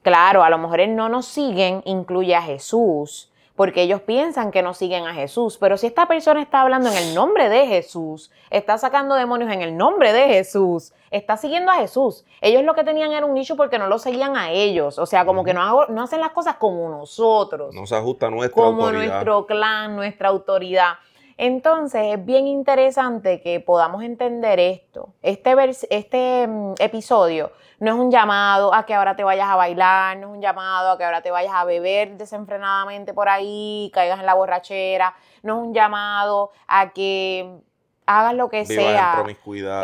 Claro, 0.03 0.43
a 0.43 0.51
lo 0.51 0.59
mejor 0.59 0.81
el 0.81 0.97
no 0.97 1.09
nos 1.09 1.27
siguen 1.27 1.83
incluye 1.85 2.35
a 2.35 2.43
Jesús, 2.43 3.31
porque 3.59 3.83
ellos 3.83 4.01
piensan 4.03 4.53
que 4.53 4.63
no 4.63 4.73
siguen 4.73 5.07
a 5.07 5.15
Jesús. 5.15 5.59
Pero 5.59 5.77
si 5.77 5.89
esta 5.89 6.07
persona 6.07 6.41
está 6.41 6.63
hablando 6.63 6.89
en 6.91 6.97
el 6.97 7.15
nombre 7.15 7.49
de 7.49 7.67
Jesús, 7.67 8.31
está 8.51 8.79
sacando 8.79 9.17
demonios 9.17 9.53
en 9.53 9.63
el 9.63 9.77
nombre 9.77 10.13
de 10.13 10.29
Jesús, 10.29 10.93
está 11.11 11.37
siguiendo 11.37 11.73
a 11.73 11.75
Jesús. 11.75 12.25
Ellos 12.41 12.63
lo 12.63 12.75
que 12.75 12.85
tenían 12.85 13.11
era 13.13 13.27
un 13.27 13.35
nicho 13.35 13.57
porque 13.57 13.79
no 13.79 13.89
lo 13.89 13.99
seguían 13.99 14.37
a 14.37 14.51
ellos. 14.53 14.99
O 14.99 15.07
sea, 15.07 15.25
como 15.25 15.43
que 15.43 15.55
no, 15.55 15.87
no, 15.89 16.03
hacen 16.03 16.21
las 16.21 16.31
cosas 16.31 16.55
como 16.55 16.89
nosotros. 16.89 17.75
No 17.75 17.85
se 17.85 17.97
ajusta 17.97 18.29
a 18.29 18.31
nuestra 18.31 18.63
como 18.63 18.93
nuestro 18.93 19.47
clan, 19.47 19.97
nuestra 19.97 20.29
autoridad. 20.29 20.95
Entonces 21.41 22.15
es 22.15 22.25
bien 22.25 22.49
interesante 22.49 23.41
que 23.41 23.61
podamos 23.61 24.03
entender 24.03 24.59
esto. 24.59 25.15
Este, 25.23 25.55
este 25.89 26.49
mm, 26.49 26.75
episodio 26.81 27.53
no 27.79 27.93
es 27.93 27.97
un 27.97 28.11
llamado 28.11 28.75
a 28.75 28.85
que 28.85 28.93
ahora 28.93 29.15
te 29.15 29.23
vayas 29.23 29.49
a 29.49 29.55
bailar, 29.55 30.17
no 30.17 30.31
es 30.31 30.35
un 30.35 30.43
llamado 30.43 30.91
a 30.91 30.99
que 30.99 31.05
ahora 31.05 31.23
te 31.23 31.31
vayas 31.31 31.53
a 31.55 31.65
beber 31.65 32.17
desenfrenadamente 32.17 33.15
por 33.15 33.29
ahí, 33.29 33.89
caigas 33.95 34.19
en 34.19 34.27
la 34.27 34.35
borrachera, 34.35 35.15
no 35.45 35.61
es 35.61 35.67
un 35.69 35.75
llamado 35.75 36.51
a 36.67 36.91
que 36.91 37.61
hagas 38.05 38.35
lo 38.35 38.49
que 38.49 38.67
sea. 38.67 39.25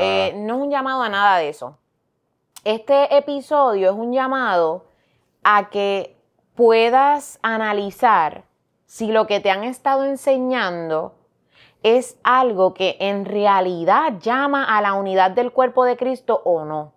Eh, 0.00 0.32
no 0.34 0.56
es 0.56 0.60
un 0.60 0.70
llamado 0.72 1.02
a 1.02 1.08
nada 1.08 1.38
de 1.38 1.50
eso. 1.50 1.78
Este 2.64 3.16
episodio 3.16 3.90
es 3.90 3.96
un 3.96 4.12
llamado 4.12 4.86
a 5.44 5.70
que 5.70 6.16
puedas 6.56 7.38
analizar 7.42 8.42
si 8.86 9.12
lo 9.12 9.28
que 9.28 9.38
te 9.38 9.52
han 9.52 9.62
estado 9.62 10.04
enseñando 10.04 11.14
es 11.85 12.18
algo 12.25 12.73
que 12.73 12.97
en 12.99 13.27
realidad 13.27 14.14
llama 14.18 14.64
a 14.64 14.81
la 14.81 14.94
unidad 14.94 15.31
del 15.33 15.53
cuerpo 15.53 15.85
de 15.85 15.99
Cristo 15.99 16.40
o 16.44 16.64
no. 16.64 16.94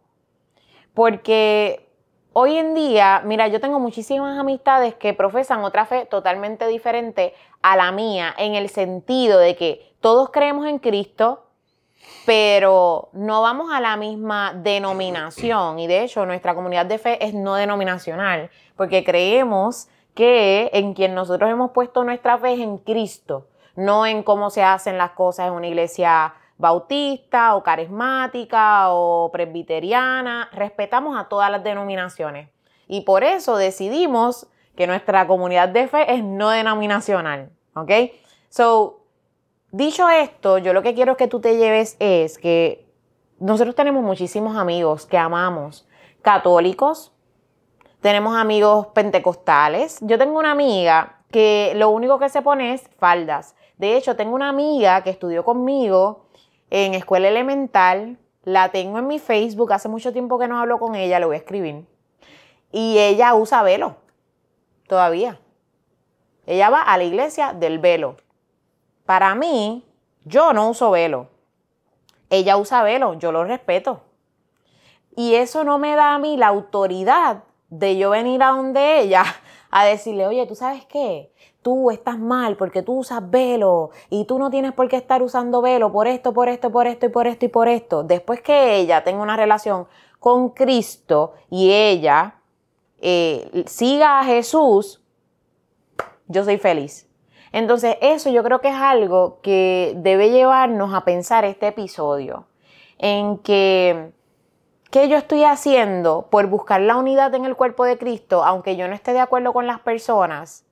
Porque 0.94 1.90
hoy 2.32 2.56
en 2.56 2.74
día, 2.74 3.22
mira, 3.26 3.50
yo 3.50 3.60
tengo 3.60 3.80
muchísimas 3.80 4.40
amistades 4.40 4.96
que 4.96 5.14
profesan 5.14 5.66
otra 5.66 5.86
fe 5.86 6.06
totalmente 6.06 6.66
diferente 6.68 7.34
a 7.62 7.76
la 7.76 7.92
mía, 7.92 8.34
en 8.38 8.56
el 8.56 8.70
sentido 8.70 9.40
de 9.40 9.58
que 9.58 9.94
todos 10.00 10.30
creemos 10.30 10.66
en 10.68 10.80
Cristo, 10.80 11.44
pero 12.26 13.10
no 13.12 13.42
vamos 13.42 13.74
a 13.74 13.82
la 13.82 13.98
misma 13.98 14.54
denominación. 14.56 15.80
Y 15.80 15.88
de 15.88 16.04
hecho, 16.04 16.26
nuestra 16.26 16.56
comunidad 16.56 16.86
de 16.86 16.98
fe 16.98 17.26
es 17.26 17.34
no 17.34 17.56
denominacional, 17.56 18.50
porque 18.78 19.04
creemos 19.04 19.90
que 20.14 20.70
en 20.72 20.94
quien 20.94 21.14
nosotros 21.14 21.52
hemos 21.52 21.72
puesto 21.72 22.06
nuestra 22.06 22.38
fe 22.38 22.54
es 22.54 22.62
en 22.62 22.78
Cristo, 22.78 23.48
no 23.78 24.06
en 24.06 24.24
cómo 24.24 24.50
se 24.50 24.64
hacen 24.64 24.98
las 24.98 25.12
cosas 25.12 25.48
en 25.48 25.54
una 25.54 25.68
iglesia 25.68 26.34
bautista 26.58 27.56
o 27.56 27.64
carismática 27.64 28.90
o 28.90 29.32
presbiteriana, 29.32 30.50
respetamos 30.52 31.18
a 31.18 31.30
todas 31.30 31.50
las 31.52 31.64
denominaciones. 31.64 32.50
Y 32.88 33.02
por 33.02 33.24
eso 33.24 33.56
decidimos 33.56 34.48
que 34.76 34.88
nuestra 34.88 35.28
comunidad 35.28 35.70
de 35.70 35.88
fe 35.88 36.14
es 36.14 36.24
no 36.24 36.50
denominacional, 36.50 37.52
¿ok? 37.76 37.92
So, 38.50 39.06
dicho 39.72 40.10
esto, 40.10 40.58
yo 40.58 40.74
lo 40.74 40.82
que 40.82 40.96
quiero 40.96 41.16
que 41.16 41.28
tú 41.28 41.40
te 41.40 41.58
lleves 41.58 41.96
es 42.00 42.40
que 42.40 42.92
nosotros 43.40 43.76
tenemos 43.76 44.04
muchísimos 44.04 44.58
amigos 44.58 45.06
que 45.06 45.18
amamos, 45.18 45.88
católicos, 46.24 47.14
tenemos 48.02 48.36
amigos 48.36 48.88
pentecostales. 48.88 50.00
Yo 50.02 50.18
tengo 50.18 50.40
una 50.40 50.52
amiga 50.52 51.18
que 51.32 51.74
lo 51.76 51.90
único 51.90 52.20
que 52.20 52.30
se 52.30 52.42
pone 52.42 52.74
es 52.74 52.90
faldas. 52.98 53.56
De 53.78 53.96
hecho, 53.96 54.16
tengo 54.16 54.36
una 54.36 54.50
amiga 54.50 55.04
que 55.04 55.10
estudió 55.10 55.44
conmigo 55.44 56.26
en 56.70 56.94
escuela 56.94 57.28
elemental, 57.28 58.18
la 58.44 58.70
tengo 58.70 59.00
en 59.00 59.08
mi 59.08 59.20
Facebook, 59.20 59.72
hace 59.74 59.90
mucho 59.90 60.14
tiempo 60.14 60.40
que 60.40 60.48
no 60.48 60.60
hablo 60.60 60.80
con 60.80 60.96
ella, 60.96 61.20
le 61.20 61.26
voy 61.26 61.36
a 61.36 61.40
escribir. 61.40 61.86
Y 62.72 62.98
ella 62.98 63.36
usa 63.36 63.64
velo, 63.64 63.98
todavía. 64.88 65.40
Ella 66.46 66.70
va 66.70 66.82
a 66.82 66.98
la 66.98 67.04
iglesia 67.04 67.54
del 67.54 67.80
velo. 67.80 68.18
Para 69.06 69.36
mí, 69.36 69.86
yo 70.26 70.54
no 70.54 70.70
uso 70.70 70.92
velo. 70.92 71.30
Ella 72.30 72.58
usa 72.58 72.84
velo, 72.84 73.14
yo 73.14 73.32
lo 73.32 73.44
respeto. 73.44 74.02
Y 75.16 75.36
eso 75.36 75.64
no 75.64 75.78
me 75.80 75.96
da 75.96 76.14
a 76.14 76.20
mí 76.20 76.38
la 76.38 76.48
autoridad 76.48 77.44
de 77.70 77.98
yo 77.98 78.12
venir 78.12 78.44
a 78.44 78.50
donde 78.50 79.00
ella 79.00 79.24
a 79.72 79.86
decirle, 79.86 80.28
oye, 80.28 80.46
¿tú 80.46 80.56
sabes 80.56 80.86
qué? 80.86 81.32
Tú 81.68 81.92
estás 81.92 82.18
mal 82.18 82.56
porque 82.56 82.82
tú 82.82 83.00
usas 83.00 83.30
velo 83.30 83.90
y 84.10 84.24
tú 84.24 84.40
no 84.40 84.50
tienes 84.50 84.72
por 84.72 84.88
qué 84.88 84.96
estar 84.96 85.22
usando 85.22 85.62
velo 85.62 85.92
por 85.92 86.08
esto, 86.08 86.34
por 86.34 86.48
esto, 86.48 86.72
por 86.72 86.88
esto 86.88 87.08
y 87.08 87.10
por 87.10 87.28
esto 87.28 87.44
y 87.44 87.50
por 87.50 87.68
esto. 87.68 88.04
Después 88.04 88.40
que 88.40 88.78
ella 88.78 89.04
tenga 89.04 89.22
una 89.22 89.36
relación 89.36 89.86
con 90.18 90.52
Cristo 90.52 91.34
y 91.50 91.74
ella 91.74 92.36
eh, 93.02 93.66
siga 93.66 94.22
a 94.22 94.24
Jesús, 94.24 95.02
yo 96.28 96.46
soy 96.46 96.58
feliz. 96.58 97.06
Entonces 97.52 97.98
eso 98.00 98.30
yo 98.30 98.44
creo 98.44 98.62
que 98.62 98.70
es 98.70 98.76
algo 98.76 99.40
que 99.42 99.92
debe 99.98 100.30
llevarnos 100.30 100.94
a 100.94 101.04
pensar 101.04 101.44
este 101.44 101.68
episodio, 101.68 102.46
en 102.98 103.40
que 103.40 104.14
¿qué 104.90 105.10
yo 105.10 105.18
estoy 105.18 105.44
haciendo 105.44 106.28
por 106.32 106.48
buscar 106.48 106.80
la 106.80 106.96
unidad 106.96 107.36
en 107.36 107.44
el 107.44 107.58
cuerpo 107.58 107.84
de 107.84 107.98
Cristo, 107.98 108.46
aunque 108.46 108.78
yo 108.78 108.88
no 108.88 108.96
esté 108.96 109.12
de 109.12 109.20
acuerdo 109.20 109.52
con 109.52 109.68
las 109.68 109.82
personas? 109.82 110.64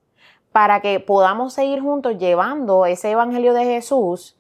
Para 0.55 0.79
que 0.79 1.01
podamos 1.01 1.51
seguir 1.51 1.81
juntos 1.81 2.17
llevando 2.17 2.85
ese 2.85 3.11
Evangelio 3.11 3.53
de 3.53 3.65
Jesús 3.65 4.37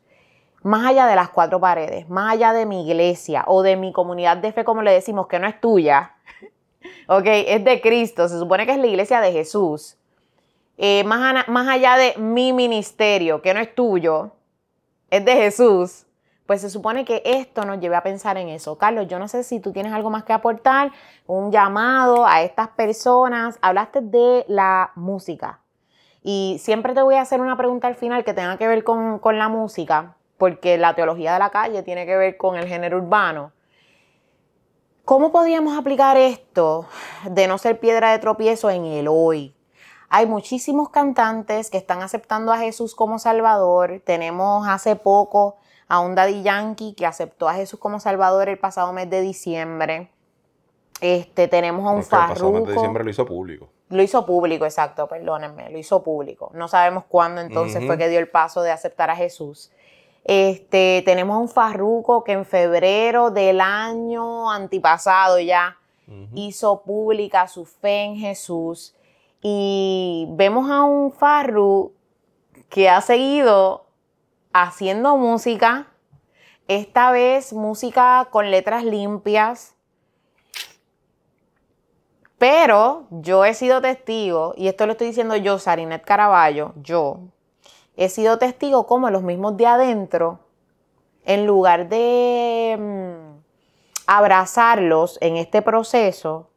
más 0.63 0.85
allá 0.85 1.07
de 1.07 1.15
las 1.17 1.27
cuatro 1.27 1.59
paredes, 1.59 2.07
más 2.07 2.31
allá 2.31 2.53
de 2.53 2.65
mi 2.65 2.87
iglesia 2.87 3.43
o 3.47 3.63
de 3.63 3.75
mi 3.75 3.91
comunidad 3.91 4.37
de 4.37 4.53
fe, 4.53 4.63
como 4.63 4.81
le 4.81 4.93
decimos, 4.93 5.27
que 5.27 5.39
no 5.39 5.47
es 5.47 5.59
tuya, 5.59 6.15
ok, 7.09 7.25
es 7.25 7.65
de 7.65 7.81
Cristo, 7.81 8.29
se 8.29 8.39
supone 8.39 8.65
que 8.65 8.71
es 8.71 8.77
la 8.77 8.87
iglesia 8.87 9.19
de 9.19 9.33
Jesús, 9.33 9.97
eh, 10.77 11.03
más, 11.03 11.49
más 11.49 11.67
allá 11.67 11.97
de 11.97 12.15
mi 12.17 12.53
ministerio, 12.53 13.41
que 13.41 13.53
no 13.53 13.59
es 13.59 13.75
tuyo, 13.75 14.31
es 15.09 15.25
de 15.25 15.33
Jesús, 15.33 16.05
pues 16.45 16.61
se 16.61 16.69
supone 16.69 17.03
que 17.03 17.23
esto 17.25 17.65
nos 17.65 17.81
lleve 17.81 17.97
a 17.97 18.03
pensar 18.03 18.37
en 18.37 18.47
eso. 18.47 18.77
Carlos, 18.77 19.07
yo 19.09 19.19
no 19.19 19.27
sé 19.27 19.43
si 19.43 19.59
tú 19.59 19.73
tienes 19.73 19.91
algo 19.91 20.09
más 20.09 20.23
que 20.23 20.31
aportar, 20.31 20.93
un 21.27 21.51
llamado 21.51 22.25
a 22.25 22.41
estas 22.41 22.69
personas, 22.69 23.59
hablaste 23.61 23.99
de 23.99 24.45
la 24.47 24.93
música. 24.95 25.59
Y 26.27 26.57
siempre 26.59 26.95
te 26.95 27.03
voy 27.03 27.13
a 27.13 27.21
hacer 27.21 27.39
una 27.39 27.55
pregunta 27.55 27.87
al 27.87 27.93
final 27.93 28.23
que 28.23 28.33
tenga 28.33 28.57
que 28.57 28.67
ver 28.67 28.83
con, 28.83 29.21
la 29.37 29.47
música, 29.47 30.15
porque 30.39 30.75
la 30.75 30.95
teología 30.95 31.33
de 31.33 31.37
la 31.37 31.51
calle 31.51 31.83
tiene 31.83 32.07
que 32.07 32.17
ver 32.17 32.35
con 32.35 32.55
el 32.55 32.67
género 32.67 32.97
urbano. 32.97 33.51
¿Cómo 35.05 35.31
podríamos 35.31 35.77
aplicar 35.77 36.17
esto 36.17 36.87
de 37.29 37.47
no 37.47 37.59
ser 37.59 37.79
piedra 37.79 38.11
de 38.11 38.17
tropiezo 38.17 38.71
en 38.71 38.85
el 38.85 39.07
hoy? 39.07 39.55
Hay 40.09 40.25
muchísimos 40.25 40.89
cantantes 40.89 41.69
que 41.69 41.77
están 41.77 42.01
aceptando 42.01 42.51
a 42.51 42.57
Jesús 42.57 42.95
como 42.95 43.19
Salvador. 43.19 44.01
Tenemos 44.03 44.67
hace 44.67 44.95
poco 44.95 45.57
a 45.87 45.99
un 45.99 46.15
Daddy 46.15 46.41
Yankee 46.41 46.95
que 46.95 47.05
aceptó 47.05 47.47
a 47.47 47.53
Jesús 47.53 47.79
como 47.79 47.99
Salvador 47.99 48.49
el 48.49 48.57
pasado 48.57 48.91
mes 48.93 49.11
de 49.11 49.21
diciembre. 49.21 50.09
Este, 51.01 51.47
tenemos 51.47 51.85
a 51.85 51.91
un 51.91 52.01
Farruko. 52.01 52.31
El 52.31 52.33
pasado 52.33 52.51
mes 52.53 52.65
de 52.65 52.73
diciembre 52.73 53.03
lo 53.03 53.09
hizo 53.11 53.25
público. 53.27 53.74
Lo 53.89 54.01
hizo 54.01 54.25
público, 54.25 54.65
exacto, 54.65 55.07
perdónenme, 55.07 55.69
lo 55.69 55.77
hizo 55.77 56.01
público. 56.01 56.51
No 56.53 56.67
sabemos 56.67 57.03
cuándo 57.07 57.41
entonces 57.41 57.85
fue 57.85 57.97
que 57.97 58.09
dio 58.09 58.19
el 58.19 58.29
paso 58.29 58.63
de 58.63 58.71
aceptar 58.71 59.09
a 59.09 59.15
Jesús. 59.15 59.71
Este, 60.23 61.03
tenemos 61.05 61.39
un 61.39 61.47
farruco 61.47 62.23
que 62.23 62.31
en 62.31 62.45
febrero 62.45 63.29
del 63.29 63.61
año 63.61 64.49
antipasado 64.49 65.39
ya 65.39 65.77
hizo 66.33 66.81
pública 66.81 67.47
su 67.47 67.65
fe 67.65 68.03
en 68.03 68.17
Jesús. 68.17 68.95
Y 69.41 70.27
vemos 70.31 70.71
a 70.71 70.81
un 70.81 71.11
farru 71.11 71.93
que 72.69 72.89
ha 72.89 73.01
seguido 73.01 73.85
haciendo 74.51 75.17
música, 75.17 75.87
esta 76.67 77.11
vez 77.11 77.53
música 77.53 78.27
con 78.31 78.49
letras 78.49 78.83
limpias, 78.83 79.74
pero 82.37 83.07
yo 83.09 83.45
he 83.45 83.53
sido 83.53 83.81
testigo, 83.81 84.53
y 84.57 84.67
esto 84.67 84.85
lo 84.85 84.93
estoy 84.93 85.07
diciendo 85.07 85.35
yo, 85.35 85.59
Sarinet 85.59 86.03
Caraballo, 86.03 86.73
yo, 86.81 87.19
he 87.95 88.09
sido 88.09 88.37
testigo 88.37 88.85
como 88.85 89.09
los 89.09 89.23
mismos 89.23 89.55
de 89.57 89.67
adentro, 89.67 90.39
en 91.25 91.45
lugar 91.45 91.89
de 91.89 92.77
mm, 92.79 93.35
abrazarlos 94.07 95.17
en 95.21 95.37
este 95.37 95.61
proceso, 95.61 96.49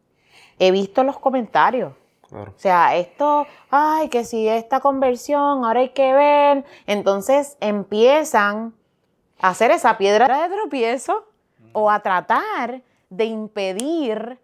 he 0.58 0.70
visto 0.70 1.04
los 1.04 1.18
comentarios. 1.18 1.92
O 2.30 2.52
sea, 2.56 2.94
esto, 2.96 3.46
ay, 3.70 4.10
que 4.10 4.22
si 4.24 4.48
esta 4.48 4.80
conversión, 4.80 5.64
ahora 5.64 5.80
hay 5.80 5.90
que 5.90 6.12
ver. 6.12 6.64
Entonces 6.86 7.56
empiezan 7.60 8.74
a 9.40 9.48
hacer 9.48 9.70
esa 9.70 9.96
piedra 9.96 10.26
de 10.46 10.54
tropiezo 10.54 11.24
o 11.72 11.90
a 11.90 12.00
tratar 12.00 12.82
de 13.08 13.24
impedir 13.24 14.38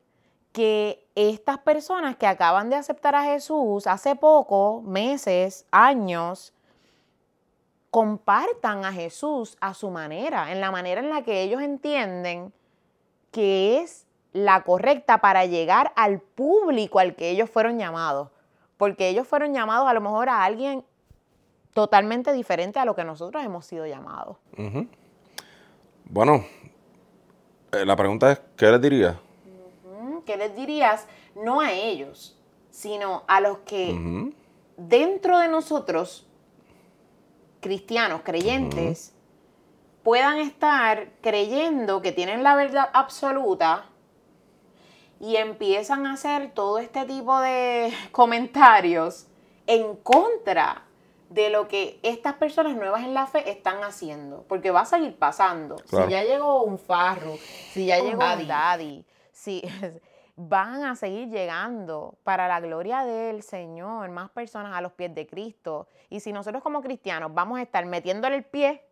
que 0.55 1.05
estas 1.17 1.59
personas 1.59 2.15
que 2.15 2.29
acaban 2.29 2.71
de 2.71 2.77
aceptar 2.77 3.17
a 3.17 3.25
Jesús 3.25 3.89
hace 3.89 4.15
poco, 4.15 4.83
meses, 4.83 5.67
años, 5.73 6.55
compartan 7.91 8.85
a 8.85 8.93
Jesús 8.93 9.57
a 9.61 9.75
su 9.75 9.91
manera, 9.91 10.53
en 10.53 10.61
la 10.61 10.71
manera 10.71 11.01
en 11.01 11.11
la 11.11 11.23
que 11.23 11.43
ellos 11.43 11.61
entienden 11.61 12.53
que 13.33 13.81
es 13.81 14.07
la 14.33 14.63
correcta 14.63 15.19
para 15.19 15.45
llegar 15.45 15.93
al 15.97 16.21
público 16.21 17.01
al 17.01 17.17
que 17.17 17.31
ellos 17.31 17.51
fueron 17.51 17.77
llamados. 17.79 18.29
porque 18.77 19.09
ellos 19.09 19.27
fueron 19.27 19.55
llamados 19.55 19.89
a 19.89 19.95
lo 19.95 20.01
mejor 20.01 20.29
a 20.29 20.45
alguien 20.45 20.85
totalmente 21.73 22.33
diferente 22.33 22.79
a 22.79 22.85
lo 22.85 22.95
que 22.95 23.05
nosotros 23.05 23.43
hemos 23.45 23.67
sido 23.67 23.87
llamados. 23.87 24.37
Bueno, 26.05 26.45
eh, 27.73 27.85
la 27.85 27.97
pregunta 27.97 28.33
es, 28.33 28.41
¿qué 28.57 28.67
les 28.67 28.81
dirías? 28.81 29.17
¿Qué 30.25 30.37
les 30.37 30.55
dirías? 30.57 31.07
No 31.35 31.61
a 31.61 31.73
ellos, 31.73 32.39
sino 32.71 33.25
a 33.27 33.41
los 33.41 33.59
que 33.59 34.33
dentro 34.77 35.39
de 35.39 35.49
nosotros, 35.49 36.27
cristianos, 37.61 38.23
creyentes, 38.25 39.15
puedan 40.03 40.39
estar 40.39 41.09
creyendo 41.21 42.03
que 42.03 42.13
tienen 42.13 42.43
la 42.43 42.55
verdad 42.55 42.91
absoluta 42.93 43.87
y 45.19 45.37
empiezan 45.37 46.07
a 46.07 46.13
hacer 46.13 46.53
todo 46.53 46.79
este 46.79 47.05
tipo 47.07 47.41
de 47.41 47.93
comentarios 48.13 49.27
en 49.67 49.97
contra 49.97 50.85
de 51.31 51.51
lo 51.51 51.67
que 51.67 51.99
estas 52.03 52.35
personas 52.35 52.77
nuevas 52.77 53.03
en 53.03 53.15
la 53.15 53.27
fe 53.27 53.51
están 53.51 53.83
haciendo, 53.83 54.45
porque 54.47 54.71
va 54.71 54.83
a 54.83 54.85
seguir 54.85 55.17
pasando. 55.17 55.77
Si 55.89 55.97
ya 55.97 56.23
llegó 56.23 56.63
un 56.63 56.79
farro, 56.79 57.37
si 57.73 57.87
ya 57.87 57.99
llegó 57.99 58.23
un 58.23 58.47
daddy, 58.47 59.05
si 59.33 59.63
van 60.37 60.83
a 60.85 60.97
seguir 60.97 61.29
llegando 61.29 62.19
para 62.25 62.49
la 62.49 62.61
gloria 62.61 63.05
del 63.05 63.43
Señor, 63.43 64.11
más 64.11 64.31
personas 64.31 64.75
a 64.75 64.81
los 64.81 64.93
pies 64.93 65.15
de 65.15 65.27
Cristo. 65.27 65.89
Y 66.09 66.21
si 66.21 66.33
nosotros 66.33 66.63
como 66.63 66.83
cristianos 66.83 67.33
vamos 67.33 67.59
a 67.59 67.63
estar 67.63 67.85
metiéndole 67.87 68.37
el 68.37 68.45
pie, 68.45 68.85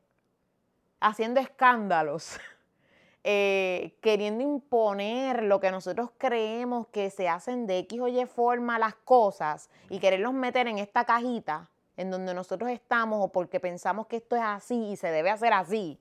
haciendo 1.01 1.41
escándalos, 1.41 2.39
eh, 3.25 3.97
queriendo 4.01 4.45
imponer 4.45 5.43
lo 5.43 5.59
que 5.61 5.71
nosotros 5.71 6.11
creemos 6.17 6.87
que 6.89 7.11
se 7.11 7.29
hacen 7.29 7.67
de 7.67 7.79
X 7.79 8.01
o 8.01 8.09
Y 8.09 8.25
forma 8.27 8.79
las 8.79 8.95
cosas 8.95 9.69
y 9.91 9.99
quererlos 9.99 10.33
meter 10.33 10.69
en 10.69 10.79
esta 10.79 11.05
cajita 11.05 11.69
en 11.97 12.11
donde 12.11 12.35
nosotros 12.35 12.71
estamos 12.71 13.25
o 13.25 13.29
porque 13.29 13.61
pensamos 13.61 14.07
que 14.07 14.17
esto 14.17 14.37
es 14.37 14.43
así 14.43 14.93
y 14.93 14.97
se 14.97 15.11
debe 15.11 15.31
hacer 15.31 15.53
así, 15.53 15.99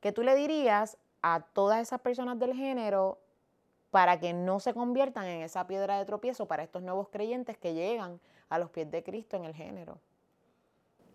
que 0.00 0.12
tú 0.12 0.22
le 0.22 0.34
dirías 0.34 0.96
a 1.20 1.40
todas 1.40 1.80
esas 1.80 2.00
personas 2.00 2.38
del 2.38 2.54
género 2.54 3.18
para 3.96 4.20
que 4.20 4.34
no 4.34 4.60
se 4.60 4.74
conviertan 4.74 5.24
en 5.24 5.40
esa 5.40 5.66
piedra 5.66 5.96
de 5.96 6.04
tropiezo 6.04 6.44
para 6.44 6.62
estos 6.62 6.82
nuevos 6.82 7.08
creyentes 7.08 7.56
que 7.56 7.72
llegan 7.72 8.20
a 8.50 8.58
los 8.58 8.68
pies 8.68 8.90
de 8.90 9.02
Cristo 9.02 9.38
en 9.38 9.46
el 9.46 9.54
género? 9.54 9.98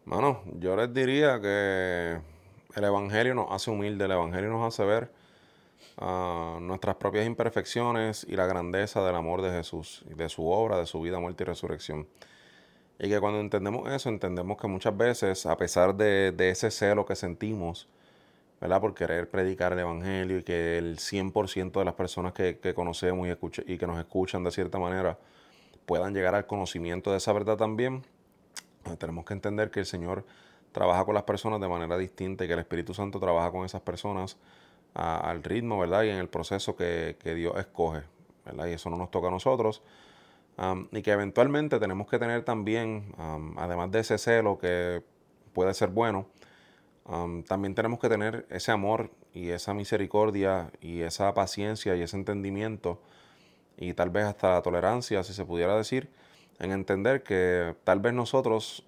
Bueno, 0.03 0.41
yo 0.55 0.75
les 0.75 0.91
diría 0.91 1.39
que 1.39 2.19
el 2.73 2.83
Evangelio 2.83 3.35
nos 3.35 3.51
hace 3.51 3.69
humilde, 3.69 4.05
el 4.05 4.13
Evangelio 4.13 4.49
nos 4.49 4.67
hace 4.67 4.83
ver 4.83 5.11
ah, 5.99 6.57
nuestras 6.59 6.95
propias 6.95 7.27
imperfecciones 7.27 8.25
y 8.27 8.35
la 8.35 8.47
grandeza 8.47 9.05
del 9.05 9.13
amor 9.13 9.43
de 9.43 9.51
Jesús 9.51 10.03
y 10.09 10.15
de 10.15 10.27
su 10.27 10.49
obra, 10.49 10.79
de 10.79 10.87
su 10.87 10.99
vida, 11.01 11.19
muerte 11.19 11.43
y 11.43 11.45
resurrección. 11.45 12.07
Y 12.97 13.09
que 13.09 13.19
cuando 13.19 13.41
entendemos 13.41 13.91
eso, 13.91 14.09
entendemos 14.09 14.57
que 14.57 14.67
muchas 14.67 14.97
veces, 14.97 15.45
a 15.45 15.55
pesar 15.55 15.93
de, 15.93 16.33
ese 16.49 16.71
celo 16.71 17.05
que 17.05 17.15
sentimos, 17.15 17.87
¿verdad? 18.61 18.79
Por 18.79 18.93
querer 18.93 19.29
predicar 19.29 19.73
el 19.73 19.79
Evangelio 19.79 20.37
y 20.37 20.43
que 20.43 20.77
el 20.77 20.97
100% 20.97 21.71
de 21.71 21.85
las 21.85 21.95
personas 21.95 22.33
que, 22.33 22.73
conocemos 22.75 23.27
y, 23.65 23.77
que 23.77 23.87
nos 23.87 23.99
escuchan 23.99 24.43
de 24.43 24.51
cierta 24.51 24.77
manera 24.77 25.17
puedan 25.87 26.13
llegar 26.13 26.35
al 26.35 26.45
conocimiento 26.45 27.11
de 27.11 27.17
esa 27.17 27.33
verdad 27.33 27.57
también, 27.57 28.03
pues 28.83 28.99
tenemos 28.99 29.25
que 29.25 29.33
entender 29.33 29.71
que 29.71 29.79
el 29.79 29.87
Señor 29.87 30.25
trabaja 30.71 31.03
con 31.03 31.15
las 31.15 31.23
personas 31.23 31.59
de 31.59 31.67
manera 31.67 31.97
distinta 31.97 32.45
y 32.45 32.47
que 32.47 32.53
el 32.53 32.59
Espíritu 32.59 32.93
Santo 32.93 33.19
trabaja 33.19 33.51
con 33.51 33.65
esas 33.65 33.81
personas 33.81 34.37
al 34.93 35.43
ritmo, 35.43 35.79
¿verdad? 35.79 36.03
Y 36.03 36.09
en 36.09 36.17
el 36.17 36.29
proceso 36.29 36.75
que, 36.75 37.15
Dios 37.35 37.57
escoge, 37.57 38.03
¿verdad? 38.45 38.67
Y 38.67 38.73
eso 38.73 38.91
no 38.91 38.97
nos 38.97 39.09
toca 39.09 39.27
a 39.27 39.31
nosotros 39.31 39.81
y 40.91 41.01
que 41.01 41.11
eventualmente 41.11 41.79
tenemos 41.79 42.07
que 42.07 42.19
tener 42.19 42.43
también, 42.43 43.15
además 43.57 43.91
de 43.91 44.01
ese 44.01 44.19
celo 44.19 44.59
que 44.59 45.03
puede 45.53 45.73
ser 45.73 45.89
bueno, 45.89 46.27
también 47.47 47.75
tenemos 47.75 47.99
que 47.99 48.09
tener 48.09 48.45
ese 48.49 48.71
amor 48.71 49.11
y 49.33 49.49
esa 49.49 49.73
misericordia 49.73 50.71
y 50.81 51.01
esa 51.01 51.33
paciencia 51.33 51.95
y 51.95 52.01
ese 52.01 52.15
entendimiento 52.15 53.01
y 53.77 53.93
tal 53.93 54.09
vez 54.09 54.25
hasta 54.25 54.51
la 54.51 54.61
tolerancia, 54.61 55.23
si 55.23 55.33
se 55.33 55.43
pudiera 55.43 55.75
decir, 55.75 56.09
en 56.59 56.71
entender 56.71 57.23
que 57.23 57.75
tal 57.83 57.99
vez 57.99 58.13
nosotros 58.13 58.85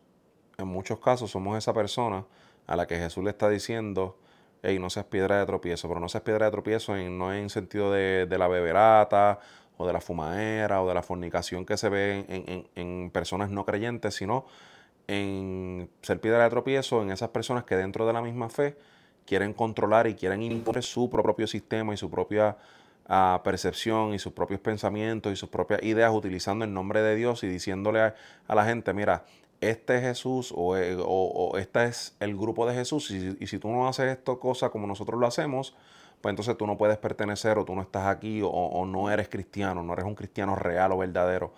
en 0.57 0.67
muchos 0.67 0.99
casos 0.99 1.31
somos 1.31 1.57
esa 1.57 1.73
persona 1.73 2.25
a 2.67 2.75
la 2.75 2.85
que 2.85 2.97
Jesús 2.97 3.23
le 3.23 3.31
está 3.31 3.49
diciendo, 3.49 4.17
hey, 4.61 4.77
no 4.79 4.89
seas 4.89 5.07
piedra 5.07 5.39
de 5.39 5.45
tropiezo, 5.45 5.87
pero 5.87 5.99
no 5.99 6.07
seas 6.07 6.23
piedra 6.23 6.45
de 6.45 6.51
tropiezo 6.51 6.95
en, 6.95 7.17
no 7.17 7.33
en 7.33 7.49
sentido 7.49 7.91
de 7.91 8.37
la 8.37 8.47
beberata 8.47 9.39
o 9.77 9.87
de 9.87 9.93
la 9.93 10.01
fumadera 10.01 10.81
o 10.81 10.87
de 10.87 10.93
la 10.93 11.03
fornicación 11.03 11.65
que 11.65 11.77
se 11.77 11.89
ve 11.89 12.25
en, 12.75 13.09
personas 13.11 13.49
no 13.49 13.65
creyentes, 13.65 14.15
sino 14.15 14.45
en 15.07 15.89
ser 16.01 16.19
piedra 16.19 16.43
de 16.43 16.49
tropiezo 16.49 17.01
en 17.01 17.11
esas 17.11 17.29
personas 17.29 17.63
que 17.63 17.75
dentro 17.75 18.05
de 18.07 18.13
la 18.13 18.21
misma 18.21 18.49
fe 18.49 18.77
quieren 19.25 19.53
controlar 19.53 20.07
y 20.07 20.15
quieren 20.15 20.41
imponer 20.41 20.83
su 20.83 21.09
propio 21.09 21.47
sistema 21.47 21.93
y 21.93 21.97
su 21.97 22.09
propia 22.09 22.57
ah, 23.07 23.41
percepción 23.43 24.13
y 24.13 24.19
sus 24.19 24.33
propios 24.33 24.59
pensamientos 24.59 25.31
y 25.31 25.35
sus 25.35 25.49
propias 25.49 25.83
ideas 25.83 26.13
utilizando 26.13 26.65
el 26.65 26.73
nombre 26.73 27.01
de 27.01 27.15
Dios 27.15 27.43
y 27.43 27.47
diciéndole 27.47 28.01
a, 28.01 28.15
la 28.47 28.65
gente, 28.65 28.93
mira, 28.93 29.25
este 29.61 29.97
es 29.97 30.01
Jesús 30.01 30.53
o, 30.55 30.77
eh, 30.77 30.97
este 31.59 31.85
es 31.85 32.15
el 32.19 32.35
grupo 32.35 32.65
de 32.65 32.73
Jesús 32.73 33.11
y, 33.11 33.37
y 33.39 33.47
si 33.47 33.59
tú 33.59 33.69
no 33.69 33.87
haces 33.87 34.11
esto 34.11 34.39
cosa 34.39 34.69
como 34.69 34.87
nosotros 34.87 35.19
lo 35.19 35.27
hacemos, 35.27 35.75
pues 36.23 36.31
entonces 36.31 36.55
tú 36.57 36.65
no 36.65 36.77
puedes 36.77 36.97
pertenecer 36.99 37.57
o 37.57 37.65
tú 37.65 37.75
no 37.75 37.81
estás 37.81 38.07
aquí 38.07 38.39
o, 38.41 38.85
no 38.85 39.11
eres 39.11 39.27
cristiano, 39.27 39.83
no 39.83 39.91
eres 39.91 40.05
un 40.05 40.15
cristiano 40.15 40.55
real 40.55 40.93
o 40.93 40.97
verdadero. 40.97 41.53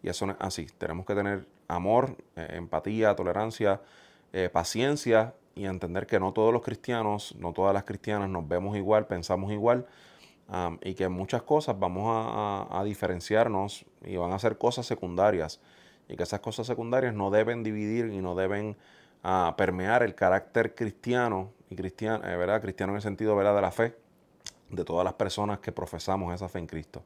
Y 0.00 0.08
eso 0.08 0.26
no 0.26 0.34
es 0.34 0.38
así. 0.38 0.68
Tenemos 0.78 1.04
que 1.04 1.16
tener 1.16 1.44
amor, 1.68 2.16
eh, 2.36 2.48
empatía, 2.52 3.14
tolerancia, 3.14 3.80
eh, 4.32 4.48
paciencia 4.52 5.34
y 5.54 5.66
entender 5.66 6.06
que 6.06 6.20
no 6.20 6.32
todos 6.32 6.52
los 6.52 6.62
cristianos, 6.62 7.34
no 7.38 7.52
todas 7.52 7.72
las 7.74 7.84
cristianas 7.84 8.28
nos 8.28 8.46
vemos 8.46 8.76
igual, 8.76 9.06
pensamos 9.06 9.52
igual 9.52 9.86
y 10.82 10.94
que 10.94 11.08
muchas 11.08 11.42
cosas 11.42 11.76
vamos 11.76 12.04
a, 12.08 12.82
diferenciarnos 12.84 13.84
y 14.04 14.16
van 14.16 14.32
a 14.32 14.38
ser 14.38 14.58
cosas 14.58 14.86
secundarias 14.86 15.60
y 16.08 16.16
que 16.16 16.22
esas 16.22 16.38
cosas 16.38 16.68
secundarias 16.68 17.14
no 17.14 17.30
deben 17.30 17.64
dividir 17.64 18.12
y 18.12 18.18
no 18.18 18.36
deben 18.36 18.76
ah, 19.24 19.54
permear 19.56 20.04
el 20.04 20.14
carácter 20.14 20.74
cristiano 20.74 21.50
y 21.68 21.74
cristiano, 21.74 22.24
eh, 22.24 22.36
¿verdad? 22.36 22.60
cristiano 22.60 22.92
en 22.92 22.96
el 22.96 23.02
sentido 23.02 23.34
¿verdad? 23.34 23.56
de 23.56 23.60
la 23.60 23.72
fe, 23.72 23.96
de 24.70 24.84
todas 24.84 25.04
las 25.04 25.14
personas 25.14 25.58
que 25.58 25.72
profesamos 25.72 26.32
esa 26.32 26.48
fe 26.48 26.60
en 26.60 26.66
Cristo. 26.66 27.02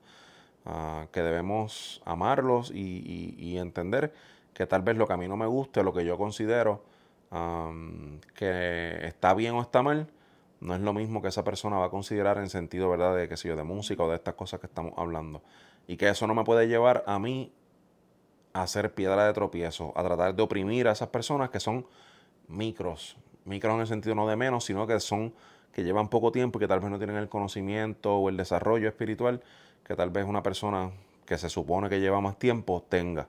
Ah, 0.67 1.07
que 1.11 1.23
debemos 1.23 2.03
amarlos 2.05 2.71
y, 2.71 3.57
entender 3.57 4.13
que 4.55 4.67
tal 4.67 4.83
vez 4.83 4.97
lo 4.97 5.07
que 5.07 5.13
a 5.13 5.17
mí 5.17 5.29
no 5.29 5.37
me 5.37 5.47
guste, 5.47 5.83
lo 5.83 5.93
que 5.93 6.05
yo 6.05 6.17
considero 6.17 6.83
que 8.35 9.07
está 9.07 9.35
bien 9.35 9.55
o 9.55 9.63
está 9.63 9.83
mal, 9.83 10.09
no 10.61 10.75
es 10.75 10.81
lo 10.81 10.93
mismo 10.93 11.23
que 11.23 11.29
esa 11.29 11.45
persona 11.45 11.79
va 11.79 11.87
a 11.87 11.91
considerar 11.91 12.39
en 12.39 12.51
sentido, 12.51 12.91
¿verdad?, 12.91 13.17
de 13.17 13.29
que 13.29 13.37
si 13.37 13.49
yo, 13.49 13.57
de 13.57 13.63
música 13.63 14.03
o 14.03 14.11
de 14.11 14.17
estas 14.17 14.35
cosas 14.35 14.61
que 14.61 14.67
estamos 14.67 14.93
hablando. 14.97 15.43
Y 15.87 15.97
que 15.97 16.09
eso 16.09 16.27
no 16.27 16.35
me 16.35 16.45
puede 16.45 16.69
llevar 16.69 17.05
a 17.07 17.19
mí 17.19 17.53
a 18.53 18.67
ser 18.67 18.93
piedra 18.93 19.27
de 19.27 19.33
tropiezo, 19.33 19.93
a 19.97 20.03
tratar 20.03 20.35
de 20.35 20.43
oprimir 20.43 20.89
a 20.89 20.93
esas 20.93 21.09
personas 21.09 21.51
que 21.51 21.61
son 21.61 21.87
micros, 22.49 23.17
micros 23.45 23.75
en 23.75 23.81
el 23.81 23.87
sentido 23.87 24.15
no 24.15 24.27
de 24.27 24.37
menos, 24.37 24.65
sino 24.65 24.87
que 24.87 24.99
son 25.01 25.33
que 25.73 25.85
llevan 25.85 26.09
poco 26.09 26.33
tiempo 26.33 26.59
y 26.59 26.61
que 26.61 26.69
tal 26.69 26.81
vez 26.81 26.91
no 26.91 26.99
tienen 26.99 27.17
el 27.17 27.29
conocimiento 27.29 28.17
o 28.17 28.29
el 28.29 28.37
desarrollo 28.37 28.89
espiritual 28.89 29.41
que 29.85 29.95
tal 29.95 30.11
vez 30.11 30.27
una 30.27 30.43
persona 30.43 30.91
que 31.25 31.39
se 31.39 31.49
supone 31.49 31.89
que 31.89 32.01
lleva 32.01 32.21
más 32.21 32.39
tiempo 32.39 32.85
tenga. 32.89 33.29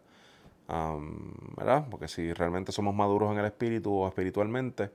¿Verdad? 0.67 1.87
Porque 1.89 2.07
si 2.07 2.31
realmente 2.33 2.71
somos 2.71 2.95
maduros 2.95 3.31
en 3.31 3.39
el 3.39 3.45
espíritu 3.45 3.93
o 3.93 4.07
espiritualmente, 4.07 4.91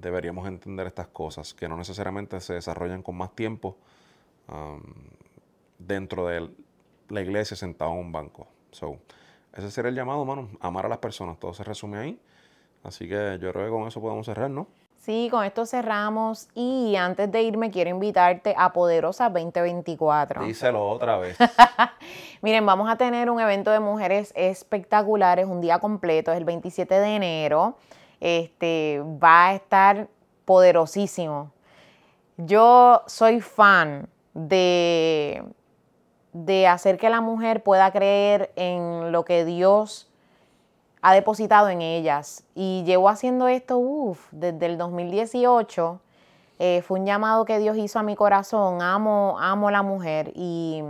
deberíamos 0.00 0.48
entender 0.48 0.86
estas 0.86 1.08
cosas, 1.08 1.52
que 1.52 1.68
no 1.68 1.76
necesariamente 1.76 2.40
se 2.40 2.54
desarrollan 2.54 3.02
con 3.02 3.16
más 3.16 3.34
tiempo 3.34 3.76
dentro 5.78 6.26
de 6.26 6.50
la 7.10 7.20
iglesia 7.20 7.56
sentado 7.56 7.92
en 7.92 7.98
un 7.98 8.12
banco. 8.12 8.48
So, 8.70 8.98
ese 9.54 9.70
sería 9.70 9.90
el 9.90 9.94
llamado, 9.94 10.24
mano, 10.24 10.48
amar 10.60 10.86
a 10.86 10.88
las 10.88 10.98
personas. 10.98 11.38
Todo 11.38 11.52
se 11.52 11.64
resume 11.64 11.98
ahí. 11.98 12.20
Así 12.82 13.08
que 13.08 13.38
yo 13.40 13.52
creo 13.52 13.64
que 13.64 13.70
con 13.70 13.88
eso 13.88 14.00
podemos 14.00 14.24
cerrar, 14.24 14.50
¿no? 14.50 14.68
Sí, 14.98 15.28
con 15.30 15.44
esto 15.44 15.64
cerramos 15.64 16.48
y 16.54 16.96
antes 16.96 17.30
de 17.30 17.42
irme 17.42 17.70
quiero 17.70 17.88
invitarte 17.88 18.54
a 18.58 18.72
Poderosa 18.72 19.30
2024. 19.30 20.42
Díselo 20.44 20.86
otra 20.86 21.18
vez. 21.18 21.38
Miren, 22.42 22.66
vamos 22.66 22.90
a 22.90 22.96
tener 22.96 23.30
un 23.30 23.40
evento 23.40 23.70
de 23.70 23.78
mujeres 23.78 24.32
espectaculares, 24.36 25.46
un 25.46 25.60
día 25.60 25.78
completo, 25.78 26.32
es 26.32 26.38
el 26.38 26.44
27 26.44 26.98
de 26.98 27.16
enero. 27.16 27.76
Este 28.20 29.00
va 29.00 29.48
a 29.48 29.54
estar 29.54 30.08
poderosísimo. 30.44 31.52
Yo 32.36 33.02
soy 33.06 33.40
fan 33.40 34.08
de, 34.34 35.44
de 36.32 36.66
hacer 36.66 36.98
que 36.98 37.08
la 37.08 37.20
mujer 37.20 37.62
pueda 37.62 37.92
creer 37.92 38.52
en 38.56 39.12
lo 39.12 39.24
que 39.24 39.44
Dios 39.44 40.07
ha 41.00 41.14
depositado 41.14 41.68
en 41.68 41.82
ellas. 41.82 42.44
Y 42.54 42.82
llevo 42.84 43.08
haciendo 43.08 43.48
esto, 43.48 43.78
uff, 43.78 44.28
desde 44.30 44.66
el 44.66 44.78
2018 44.78 46.00
eh, 46.60 46.82
fue 46.82 46.98
un 46.98 47.06
llamado 47.06 47.44
que 47.44 47.58
Dios 47.58 47.76
hizo 47.76 47.98
a 47.98 48.02
mi 48.02 48.16
corazón. 48.16 48.82
Amo, 48.82 49.36
amo 49.40 49.70
la 49.70 49.82
mujer 49.82 50.32
y 50.34 50.82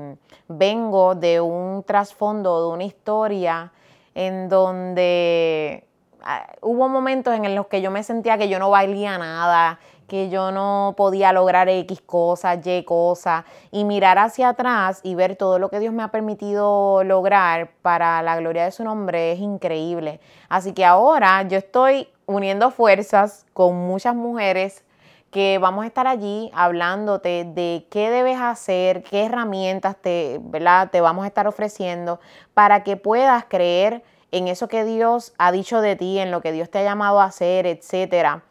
vengo 0.49 1.15
de 1.15 1.41
un 1.41 1.83
trasfondo, 1.85 2.69
de 2.69 2.75
una 2.75 2.85
historia 2.85 3.73
en 4.15 4.49
donde 4.49 5.85
ah, 6.23 6.47
hubo 6.63 6.89
momentos 6.89 7.35
en 7.35 7.55
los 7.55 7.67
que 7.67 7.83
yo 7.83 7.91
me 7.91 8.03
sentía 8.03 8.39
que 8.39 8.49
yo 8.49 8.59
no 8.59 8.71
valía 8.71 9.19
nada, 9.19 9.79
que 10.09 10.31
yo 10.31 10.51
no 10.51 10.95
podía 10.97 11.33
lograr 11.33 11.69
X 11.69 12.01
cosas, 12.01 12.67
Y 12.67 12.83
cosas, 12.83 13.45
y 13.71 13.85
mirar 13.85 14.19
hacia 14.19 14.49
atrás 14.49 15.01
y 15.03 15.15
ver 15.15 15.37
todo 15.37 15.59
lo 15.59 15.69
que 15.69 15.79
Dios 15.79 15.93
me 15.93 16.03
ha 16.03 16.09
permitido 16.09 17.05
lograr 17.05 17.71
para 17.83 18.23
la 18.23 18.37
gloria 18.37 18.65
de 18.65 18.73
su 18.73 18.83
nombre 18.83 19.33
es 19.33 19.39
increíble. 19.39 20.19
Así 20.49 20.73
que 20.73 20.85
ahora 20.85 21.43
yo 21.43 21.59
estoy 21.59 22.09
uniendo 22.27 22.71
fuerzas 22.71 23.47
con 23.53 23.77
muchas 23.77 24.15
mujeres 24.15 24.83
que 25.31 25.59
vamos 25.59 25.85
a 25.85 25.87
estar 25.87 26.07
allí 26.07 26.51
hablándote 26.55 27.45
de 27.45 27.87
qué 27.91 28.11
debes 28.11 28.41
hacer, 28.41 29.03
qué 29.03 29.27
herramientas 29.27 29.97
te, 29.97 30.39
¿verdad? 30.43 30.89
te 30.91 31.03
vamos 31.03 31.25
a 31.25 31.29
estar 31.29 31.47
ofreciendo 31.47 32.19
para 32.55 32.83
que 32.83 32.97
puedas 32.97 33.45
creer 33.45 34.03
en 34.31 34.49
eso 34.49 34.69
que 34.69 34.85
Dios 34.85 35.35
ha 35.39 35.53
dicho 35.53 35.81
de 35.83 35.97
ti, 35.97 36.19
en 36.19 36.31
lo 36.31 36.41
que 36.41 36.53
Dios 36.53 36.71
te 36.71 36.79
ha 36.79 36.83
llamado 36.83 37.21
a 37.21 37.25
hacer, 37.25 37.67
etcétera. 37.67 38.43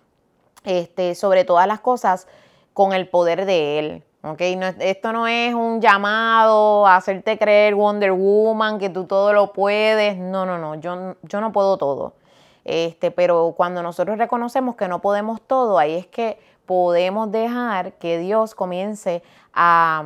Este, 0.64 1.16
sobre 1.16 1.46
todas 1.46 1.68
las 1.68 1.80
cosas 1.80 2.28
con 2.74 2.94
el 2.94 3.08
poder 3.08 3.46
de 3.46 3.80
Él. 3.80 4.04
¿okay? 4.24 4.60
esto 4.80 5.14
no 5.14 5.28
es 5.28 5.54
un 5.54 5.80
llamado 5.80 6.86
a 6.86 6.98
hacerte 6.98 7.38
creer 7.38 7.76
Wonder 7.76 8.12
Woman, 8.12 8.78
que 8.78 8.90
tú 8.90 9.06
todo 9.06 9.34
lo 9.34 9.54
puedes. 9.54 10.18
No, 10.18 10.46
no, 10.46 10.58
no, 10.58 10.76
yo, 10.76 11.16
yo 11.24 11.42
no 11.42 11.52
puedo 11.52 11.78
todo. 11.78 12.14
Este, 12.68 13.12
pero 13.12 13.54
cuando 13.56 13.82
nosotros 13.82 14.18
reconocemos 14.18 14.76
que 14.76 14.90
no 14.90 15.00
podemos 15.00 15.40
todo, 15.42 15.80
ahí 15.80 15.96
es 15.96 16.06
que 16.06 16.38
podemos 16.66 17.32
dejar 17.32 17.94
que 17.94 18.20
Dios 18.20 18.54
comience 18.54 19.24
a, 19.54 20.04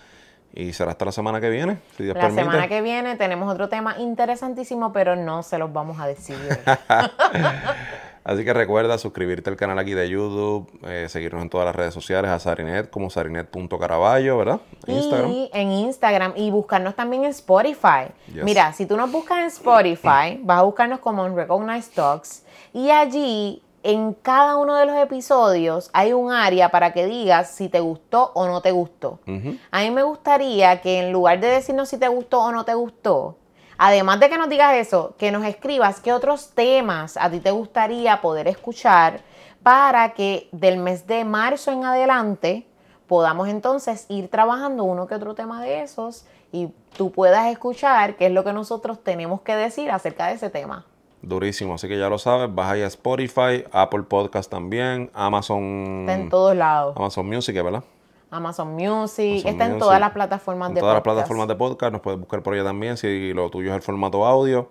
Y 0.56 0.72
será 0.72 0.92
hasta 0.92 1.04
la 1.04 1.12
semana 1.12 1.38
que 1.38 1.50
viene, 1.50 1.76
si 1.98 2.04
Dios 2.04 2.16
la 2.16 2.30
semana 2.30 2.66
que 2.66 2.80
viene 2.80 3.16
tenemos 3.16 3.52
otro 3.52 3.68
tema 3.68 3.98
interesantísimo, 3.98 4.90
pero 4.90 5.14
no 5.14 5.42
se 5.42 5.58
los 5.58 5.70
vamos 5.70 6.00
a 6.00 6.06
decir. 6.06 6.36
Así 8.24 8.42
que 8.42 8.52
recuerda 8.52 8.98
suscribirte 8.98 9.50
al 9.50 9.56
canal 9.56 9.78
aquí 9.78 9.92
de 9.92 10.08
YouTube, 10.08 10.68
eh, 10.84 11.06
seguirnos 11.08 11.42
en 11.42 11.50
todas 11.50 11.66
las 11.66 11.76
redes 11.76 11.94
sociales, 11.94 12.30
a 12.30 12.38
Sarinet 12.40 12.90
como 12.90 13.08
sarinet.caraballo, 13.10 14.38
¿verdad? 14.38 14.60
Instagram. 14.86 15.30
Y 15.30 15.50
en 15.52 15.70
Instagram 15.70 16.32
y 16.34 16.50
buscarnos 16.50 16.96
también 16.96 17.24
en 17.24 17.30
Spotify. 17.30 18.08
Mira, 18.42 18.72
si 18.72 18.86
tú 18.86 18.96
nos 18.96 19.12
buscas 19.12 19.38
en 19.40 19.44
Spotify, 19.44 20.40
vas 20.42 20.58
a 20.58 20.62
buscarnos 20.62 21.00
como 21.00 21.24
en 21.24 21.36
Recognized 21.36 21.92
Talks 21.94 22.44
y 22.72 22.90
allí 22.90 23.62
en 23.86 24.14
cada 24.14 24.56
uno 24.56 24.74
de 24.74 24.84
los 24.84 24.96
episodios 24.96 25.90
hay 25.92 26.12
un 26.12 26.32
área 26.32 26.70
para 26.70 26.92
que 26.92 27.06
digas 27.06 27.50
si 27.50 27.68
te 27.68 27.80
gustó 27.80 28.32
o 28.34 28.46
no 28.46 28.60
te 28.60 28.72
gustó. 28.72 29.20
A 29.70 29.80
mí 29.80 29.90
me 29.90 30.02
gustaría 30.02 30.80
que 30.80 30.98
en 30.98 31.12
lugar 31.12 31.38
de 31.40 31.46
decirnos 31.46 31.88
si 31.88 31.96
te 31.96 32.08
gustó 32.08 32.42
o 32.42 32.52
no 32.52 32.64
te 32.64 32.74
gustó, 32.74 33.36
Además 33.78 34.20
de 34.20 34.30
que 34.30 34.38
nos 34.38 34.48
digas 34.48 34.74
eso, 34.74 35.14
que 35.18 35.30
nos 35.30 35.44
escribas 35.44 36.00
qué 36.00 36.12
otros 36.12 36.52
temas 36.54 37.18
a 37.18 37.30
ti 37.30 37.40
te 37.40 37.50
gustaría 37.50 38.20
poder 38.22 38.48
escuchar 38.48 39.20
para 39.62 40.14
que 40.14 40.48
del 40.50 40.78
mes 40.78 41.06
de 41.06 41.24
marzo 41.24 41.72
en 41.72 41.84
adelante 41.84 42.66
podamos 43.06 43.48
entonces 43.48 44.06
ir 44.08 44.28
trabajando 44.30 44.84
uno 44.84 45.06
que 45.06 45.14
otro 45.14 45.34
tema 45.34 45.62
de 45.62 45.82
esos 45.82 46.24
y 46.52 46.68
tú 46.96 47.12
puedas 47.12 47.46
escuchar 47.48 48.16
qué 48.16 48.26
es 48.26 48.32
lo 48.32 48.44
que 48.44 48.52
nosotros 48.52 49.04
tenemos 49.04 49.42
que 49.42 49.54
decir 49.54 49.90
acerca 49.90 50.28
de 50.28 50.34
ese 50.34 50.48
tema. 50.48 50.86
Durísimo, 51.22 51.74
así 51.74 51.88
que 51.88 51.98
ya 51.98 52.08
lo 52.08 52.18
sabes, 52.18 52.54
vas 52.54 52.72
ahí 52.72 52.82
a 52.82 52.86
Spotify, 52.86 53.64
Apple 53.72 54.02
Podcast 54.02 54.50
también, 54.50 55.10
Amazon. 55.14 56.00
Está 56.00 56.14
en 56.14 56.28
todos 56.28 56.54
lados. 56.54 56.94
Amazon 56.96 57.26
Music, 57.26 57.54
¿verdad? 57.54 57.82
Amazon 58.30 58.74
Music, 58.74 59.44
está 59.46 59.66
en 59.66 59.78
todas 59.78 59.98
las 59.98 60.10
plataformas 60.10 60.68
de 60.68 60.74
podcast. 60.74 60.82
todas 60.82 60.94
las 60.94 61.02
plataformas 61.02 61.48
de 61.48 61.54
podcast, 61.54 61.92
nos 61.92 62.00
puedes 62.00 62.20
buscar 62.20 62.42
por 62.42 62.54
allá 62.54 62.64
también. 62.64 62.96
Si 62.96 63.32
lo 63.32 63.50
tuyo 63.50 63.70
es 63.70 63.76
el 63.76 63.82
formato 63.82 64.26
audio, 64.26 64.70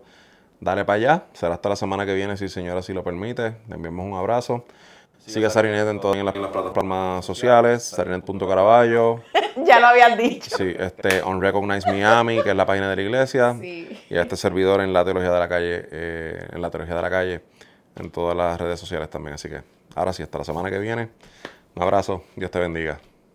dale 0.60 0.86
para 0.86 0.98
allá. 0.98 1.26
Será 1.34 1.56
hasta 1.56 1.70
la 1.70 1.76
semana 1.76 2.06
que 2.06 2.14
viene, 2.14 2.38
si 2.38 2.48
señora 2.48 2.82
si 2.82 2.94
lo 2.94 3.04
permite. 3.04 3.58
Le 3.68 3.76
enviamos 3.76 4.06
un 4.06 4.14
abrazo. 4.14 4.66
Sigue 5.26 5.48
a 5.48 5.50
Sarinet 5.50 5.88
en 5.88 6.00
todas 6.00 6.18
las, 6.24 6.34
plataformas 6.34 7.26
sociales, 7.26 7.84
sarinet.caraballo. 7.84 9.22
ya 9.66 9.80
lo 9.80 9.88
habían 9.88 10.18
dicho. 10.18 10.56
Sí, 10.56 10.76
este, 10.78 11.22
On 11.24 11.42
Recognize 11.42 11.90
Miami, 11.90 12.44
que 12.44 12.52
es 12.52 12.56
la 12.56 12.66
página 12.66 12.90
de 12.90 12.96
la 12.96 13.02
iglesia. 13.02 13.56
Sí. 13.60 14.00
Y 14.10 14.18
a 14.18 14.22
este 14.22 14.38
servidor 14.38 14.82
en 14.82 14.94
la 14.94 15.04
teología 15.04 15.32
de 15.32 15.40
la 15.40 15.50
calle, 15.50 15.88
eh, 15.92 16.48
en 16.52 16.62
la 16.62 16.70
teología 16.70 16.96
de 16.96 17.02
la 17.02 17.10
calle, 17.10 17.42
en 17.96 18.12
todas 18.12 18.38
las 18.38 18.60
redes 18.60 18.80
sociales 18.80 19.10
también. 19.10 19.34
Así 19.34 19.50
que 19.50 19.62
ahora 19.96 20.14
sí, 20.14 20.22
hasta 20.22 20.38
la 20.38 20.44
semana 20.44 20.70
que 20.70 20.78
viene. 20.78 21.10
Un 21.76 21.84
abrazo, 21.84 22.24
Dios 22.36 22.52
te 22.52 22.60
bendiga. 22.60 23.00